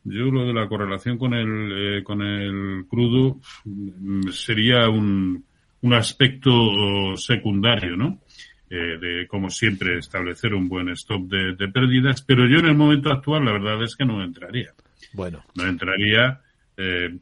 yo 0.04 0.26
lo 0.26 0.44
de 0.44 0.52
la 0.52 0.68
correlación 0.68 1.16
con 1.16 1.32
el, 1.32 2.00
eh, 2.00 2.04
con 2.04 2.20
el 2.20 2.84
crudo 2.86 3.40
mm, 3.64 4.28
sería 4.28 4.90
un, 4.90 5.42
un 5.80 5.94
aspecto 5.94 7.16
secundario, 7.16 7.96
¿no? 7.96 8.20
Eh, 8.68 8.98
de, 9.00 9.26
como 9.26 9.48
siempre, 9.48 9.98
establecer 9.98 10.52
un 10.52 10.68
buen 10.68 10.90
stop 10.90 11.22
de, 11.28 11.54
de, 11.54 11.68
pérdidas, 11.68 12.20
pero 12.20 12.46
yo 12.46 12.58
en 12.58 12.66
el 12.66 12.74
momento 12.74 13.10
actual 13.10 13.44
la 13.44 13.52
verdad 13.52 13.82
es 13.82 13.96
que 13.96 14.04
no 14.04 14.22
entraría. 14.22 14.74
Bueno. 15.12 15.44
No 15.54 15.66
entraría, 15.66 16.40
eh, 16.76 17.16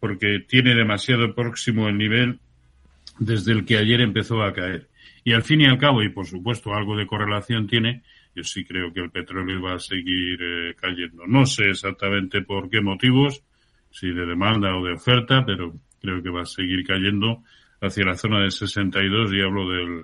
porque 0.00 0.40
tiene 0.40 0.74
demasiado 0.74 1.34
próximo 1.34 1.88
el 1.88 1.98
nivel 1.98 2.40
desde 3.18 3.52
el 3.52 3.64
que 3.64 3.78
ayer 3.78 4.00
empezó 4.00 4.42
a 4.42 4.52
caer. 4.52 4.88
Y 5.24 5.32
al 5.32 5.42
fin 5.42 5.60
y 5.60 5.66
al 5.66 5.78
cabo, 5.78 6.02
y 6.02 6.08
por 6.10 6.26
supuesto 6.26 6.74
algo 6.74 6.96
de 6.96 7.06
correlación 7.06 7.66
tiene, 7.66 8.02
yo 8.34 8.44
sí 8.44 8.64
creo 8.64 8.92
que 8.92 9.00
el 9.00 9.10
petróleo 9.10 9.62
va 9.62 9.74
a 9.74 9.78
seguir 9.78 10.38
eh, 10.40 10.74
cayendo. 10.80 11.26
No 11.26 11.46
sé 11.46 11.70
exactamente 11.70 12.42
por 12.42 12.68
qué 12.68 12.80
motivos, 12.80 13.42
si 13.90 14.08
de 14.08 14.26
demanda 14.26 14.76
o 14.76 14.84
de 14.84 14.92
oferta, 14.92 15.44
pero 15.44 15.74
creo 16.00 16.22
que 16.22 16.30
va 16.30 16.42
a 16.42 16.46
seguir 16.46 16.86
cayendo 16.86 17.42
hacia 17.80 18.04
la 18.04 18.16
zona 18.16 18.42
de 18.42 18.50
62 18.50 19.32
y 19.32 19.40
hablo 19.40 19.68
del, 19.68 20.02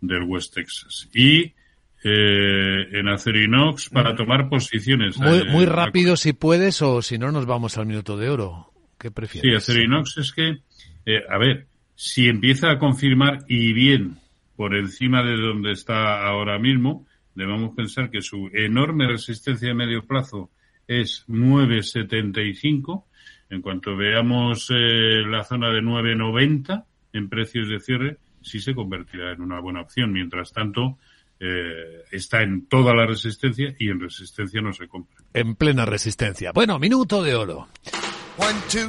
del 0.00 0.22
West 0.24 0.54
Texas. 0.54 1.08
Y 1.14 1.54
eh, 2.02 2.88
en 2.92 3.08
Acerinox 3.08 3.90
para 3.90 4.14
tomar 4.14 4.48
posiciones. 4.48 5.18
Muy, 5.18 5.38
Eh, 5.38 5.44
muy 5.50 5.66
rápido 5.66 6.16
si 6.16 6.32
puedes 6.32 6.80
o 6.82 7.02
si 7.02 7.18
no 7.18 7.30
nos 7.30 7.46
vamos 7.46 7.76
al 7.78 7.86
minuto 7.86 8.16
de 8.16 8.30
oro. 8.30 8.72
¿Qué 8.98 9.08
Sí, 9.08 9.14
prefieres? 9.14 9.56
Acerinox 9.56 10.18
es 10.18 10.32
que, 10.32 10.58
eh, 11.06 11.22
a 11.28 11.38
ver, 11.38 11.66
si 11.94 12.28
empieza 12.28 12.70
a 12.70 12.78
confirmar 12.78 13.44
y 13.48 13.72
bien 13.72 14.16
por 14.56 14.74
encima 14.74 15.22
de 15.22 15.36
donde 15.36 15.72
está 15.72 16.26
ahora 16.26 16.58
mismo, 16.58 17.06
debemos 17.34 17.74
pensar 17.74 18.10
que 18.10 18.20
su 18.20 18.50
enorme 18.52 19.06
resistencia 19.06 19.70
a 19.70 19.74
medio 19.74 20.06
plazo 20.06 20.50
es 20.86 21.24
9,75. 21.28 23.04
En 23.48 23.62
cuanto 23.62 23.96
veamos 23.96 24.70
eh, 24.70 25.22
la 25.26 25.44
zona 25.44 25.70
de 25.70 25.80
9,90 25.80 26.84
en 27.12 27.28
precios 27.28 27.68
de 27.68 27.80
cierre, 27.80 28.16
sí 28.42 28.60
se 28.60 28.74
convertirá 28.74 29.32
en 29.32 29.40
una 29.40 29.60
buena 29.60 29.80
opción. 29.80 30.12
Mientras 30.12 30.52
tanto, 30.52 30.98
eh, 31.40 32.04
está 32.10 32.42
en 32.42 32.66
toda 32.66 32.94
la 32.94 33.06
resistencia 33.06 33.74
y 33.78 33.88
en 33.88 33.98
resistencia 33.98 34.60
no 34.60 34.72
se 34.72 34.86
compra. 34.86 35.16
En 35.32 35.54
plena 35.54 35.86
resistencia. 35.86 36.52
Bueno, 36.52 36.78
minuto 36.78 37.22
de 37.22 37.34
oro. 37.34 37.68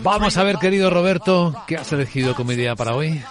Vamos 0.04 0.38
a 0.38 0.44
ver, 0.44 0.58
querido 0.58 0.90
Roberto, 0.90 1.56
¿qué 1.68 1.78
has 1.78 1.92
elegido 1.94 2.36
como 2.36 2.52
idea 2.52 2.76
para 2.76 2.96
hoy? 2.96 3.22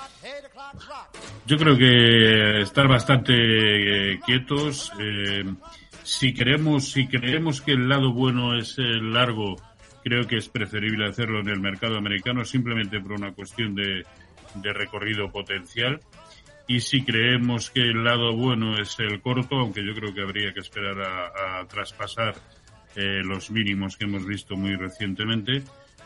Yo 1.47 1.57
creo 1.57 1.77
que 1.77 2.63
estar 2.63 2.89
bastante 2.89 3.33
eh, 4.13 4.21
quietos. 4.25 4.93
eh, 4.99 5.45
si 6.03 6.33
queremos, 6.35 6.91
si 6.91 7.07
creemos 7.07 7.61
que 7.61 7.73
el 7.73 7.89
lado 7.89 8.13
bueno 8.13 8.57
es 8.57 8.79
el 8.79 9.13
largo, 9.13 9.57
creo 10.03 10.27
que 10.27 10.39
es 10.39 10.49
preferible 10.49 11.09
hacerlo 11.09 11.41
en 11.41 11.49
el 11.49 11.61
mercado 11.61 11.97
americano 11.97 12.45
simplemente 12.45 13.01
por 13.01 13.13
una 13.13 13.33
cuestión 13.33 13.75
de, 13.75 14.05
de 14.55 14.73
recorrido 14.73 15.31
potencial. 15.31 16.01
Y 16.71 16.79
si 16.79 17.03
creemos 17.03 17.69
que 17.69 17.81
el 17.81 18.05
lado 18.05 18.33
bueno 18.33 18.79
es 18.81 18.97
el 19.01 19.21
corto, 19.21 19.57
aunque 19.57 19.85
yo 19.85 19.93
creo 19.93 20.15
que 20.15 20.23
habría 20.23 20.55
que 20.55 20.61
esperar 20.61 21.03
a, 21.03 21.67
traspasar 21.67 22.37
eh, 22.95 23.23
los 23.25 23.51
mínimos 23.51 23.97
que 23.97 24.05
hemos 24.05 24.25
visto 24.25 24.57
muy 24.57 24.77
recientemente, 24.77 25.65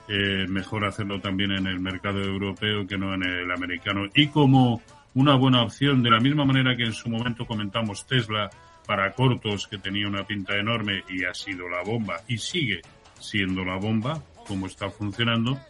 eh, 0.08 0.46
mejor 0.48 0.86
hacerlo 0.86 1.20
también 1.20 1.52
en 1.52 1.66
el 1.66 1.80
mercado 1.80 2.22
europeo 2.22 2.86
que 2.86 2.96
no 2.96 3.12
en 3.12 3.24
el 3.24 3.50
americano. 3.52 4.08
Y 4.14 4.28
como 4.28 4.80
una 5.12 5.36
buena 5.36 5.62
opción, 5.62 6.02
de 6.02 6.08
la 6.08 6.18
misma 6.18 6.46
manera 6.46 6.74
que 6.74 6.84
en 6.84 6.94
su 6.94 7.10
momento 7.10 7.44
comentamos 7.44 8.06
Tesla 8.06 8.48
para 8.86 9.12
cortos, 9.12 9.66
que 9.66 9.76
tenía 9.76 10.08
una 10.08 10.26
pinta 10.26 10.56
enorme 10.56 11.04
y 11.10 11.26
ha 11.26 11.34
sido 11.34 11.68
la 11.68 11.82
bomba 11.82 12.22
y 12.26 12.38
sigue 12.38 12.80
siendo 13.20 13.66
la 13.66 13.76
bomba, 13.76 14.22
como 14.48 14.66
está 14.66 14.88
funcionando, 14.88 15.60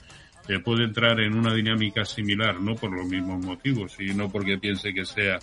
eh, 0.49 0.59
puede 0.59 0.85
entrar 0.85 1.21
en 1.21 1.35
una 1.35 1.55
dinámica 1.55 2.05
similar, 2.05 2.61
no 2.61 2.75
por 2.75 2.91
los 2.91 3.07
mismos 3.07 3.45
motivos, 3.45 3.93
sino 3.93 4.31
porque 4.31 4.59
piense 4.59 4.93
que 4.93 5.05
sea 5.05 5.39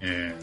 eh, 0.00 0.34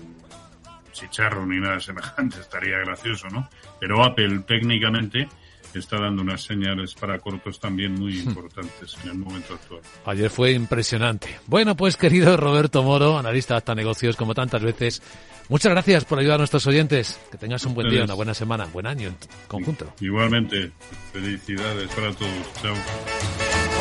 chicharro 0.91 1.45
ni 1.45 1.59
nada 1.59 1.79
semejante, 1.79 2.39
estaría 2.41 2.77
gracioso, 2.79 3.27
¿no? 3.29 3.49
Pero 3.79 4.03
Apple 4.03 4.39
técnicamente 4.47 5.27
está 5.73 5.99
dando 5.99 6.21
unas 6.21 6.41
señales 6.41 6.93
para 6.95 7.19
cortos 7.19 7.59
también 7.59 7.93
muy 7.93 8.19
importantes 8.19 8.97
en 9.03 9.11
el 9.11 9.17
momento 9.17 9.53
actual. 9.53 9.81
Ayer 10.05 10.29
fue 10.29 10.51
impresionante. 10.51 11.39
Bueno, 11.47 11.75
pues 11.75 11.97
querido 11.97 12.35
Roberto 12.37 12.83
Moro, 12.83 13.17
analista 13.17 13.53
de 13.53 13.59
hasta 13.59 13.75
negocios 13.75 14.17
como 14.17 14.33
tantas 14.33 14.61
veces, 14.61 15.01
muchas 15.49 15.71
gracias 15.71 16.05
por 16.05 16.19
ayudar 16.19 16.35
a 16.35 16.37
nuestros 16.39 16.65
oyentes. 16.67 17.19
Que 17.31 17.37
tengas 17.37 17.65
un 17.65 17.73
buen 17.73 17.85
día, 17.85 17.99
Ustedes. 17.99 18.09
una 18.09 18.15
buena 18.15 18.33
semana, 18.33 18.65
buen 18.65 18.87
año 18.87 19.09
en 19.09 19.15
conjunto. 19.47 19.93
Igualmente, 20.01 20.71
felicidades 21.13 21.89
para 21.89 22.11
todos. 22.13 22.53
Chao. 22.61 22.75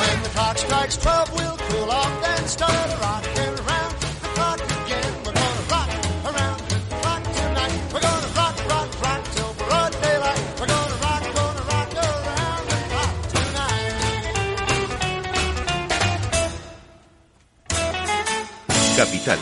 When 0.00 0.16
the 0.22 0.28
clock 0.30 0.56
strikes 0.58 0.96
12, 0.96 1.32
we'll 1.36 1.56
cool 1.68 1.90
off 1.90 2.24
and 2.32 2.46
start 2.48 3.00
rocking 3.00 3.54
around 3.62 3.94
the 4.00 4.28
clock 4.36 4.60
again. 4.60 5.12
We're 5.24 5.36
gonna 5.40 5.70
rock 5.74 5.90
around 6.30 6.60
the 6.70 6.78
clock 7.02 7.22
tonight. 7.40 7.74
We're 7.92 8.04
gonna 8.08 8.32
rock, 8.40 8.56
rock, 8.72 8.88
rock 9.02 9.22
till 9.34 9.52
broad 9.60 9.92
daylight. 10.00 10.42
We're 10.58 10.72
gonna 10.74 10.96
rock, 11.04 11.22
gonna 11.38 11.64
rock 11.74 11.90
around 11.94 12.64
the 12.70 12.78
clock 12.90 13.14
tonight. 13.34 13.94
Capital, 18.96 19.40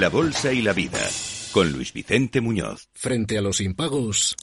la 0.00 0.08
Bolsa 0.08 0.52
y 0.52 0.62
la 0.62 0.72
Vida, 0.72 1.06
con 1.52 1.70
Luis 1.72 1.92
Vicente 1.92 2.40
Muñoz. 2.40 2.88
Frente 2.94 3.36
a 3.36 3.42
los 3.42 3.60
impagos, 3.60 4.36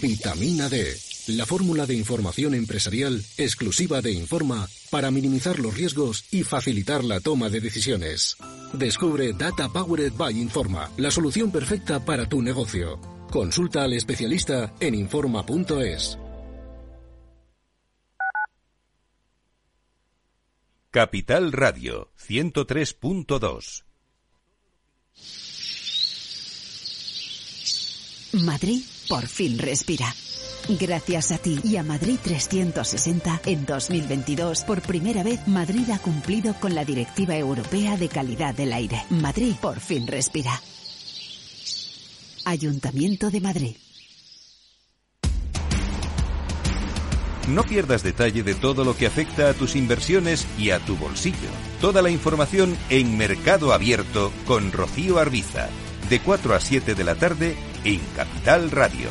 vitamina 0.00 0.68
D, 0.68 0.96
la 1.26 1.46
fórmula 1.46 1.86
de 1.86 1.94
información 1.94 2.54
empresarial 2.54 3.22
exclusiva 3.38 4.00
de 4.02 4.12
Informa 4.12 4.68
para 4.90 5.10
minimizar 5.10 5.58
los 5.58 5.74
riesgos 5.74 6.24
y 6.30 6.42
facilitar 6.42 7.02
la 7.04 7.20
toma 7.20 7.48
de 7.48 7.60
decisiones. 7.60 8.36
Descubre 8.72 9.32
Data 9.32 9.68
Powered 9.68 10.12
by 10.14 10.38
Informa, 10.38 10.90
la 10.96 11.10
solución 11.10 11.50
perfecta 11.50 12.04
para 12.04 12.28
tu 12.28 12.42
negocio. 12.42 13.00
Consulta 13.30 13.82
al 13.82 13.94
especialista 13.94 14.74
en 14.80 14.94
Informa.es. 14.94 16.18
Capital 20.90 21.50
Radio, 21.50 22.12
103.2. 22.28 23.84
Madrid 28.34 28.82
por 29.08 29.26
fin 29.26 29.58
respira. 29.58 30.14
Gracias 30.68 31.30
a 31.30 31.36
ti 31.36 31.60
y 31.62 31.76
a 31.76 31.82
Madrid 31.82 32.18
360, 32.22 33.42
en 33.44 33.66
2022, 33.66 34.64
por 34.64 34.80
primera 34.80 35.22
vez, 35.22 35.46
Madrid 35.46 35.90
ha 35.90 35.98
cumplido 35.98 36.54
con 36.54 36.74
la 36.74 36.86
Directiva 36.86 37.36
Europea 37.36 37.98
de 37.98 38.08
Calidad 38.08 38.54
del 38.54 38.72
Aire. 38.72 39.02
Madrid 39.10 39.54
por 39.60 39.78
fin 39.78 40.06
respira. 40.06 40.58
Ayuntamiento 42.46 43.30
de 43.30 43.40
Madrid. 43.42 43.76
No 47.48 47.62
pierdas 47.64 48.02
detalle 48.02 48.42
de 48.42 48.54
todo 48.54 48.84
lo 48.84 48.96
que 48.96 49.06
afecta 49.06 49.50
a 49.50 49.52
tus 49.52 49.76
inversiones 49.76 50.46
y 50.58 50.70
a 50.70 50.78
tu 50.78 50.96
bolsillo. 50.96 51.50
Toda 51.82 52.00
la 52.00 52.08
información 52.08 52.74
en 52.88 53.18
Mercado 53.18 53.74
Abierto 53.74 54.32
con 54.46 54.72
Rocío 54.72 55.18
Arbiza, 55.18 55.68
de 56.08 56.20
4 56.20 56.54
a 56.54 56.60
7 56.60 56.94
de 56.94 57.04
la 57.04 57.16
tarde 57.16 57.54
en 57.84 58.00
Capital 58.16 58.70
Radio. 58.70 59.10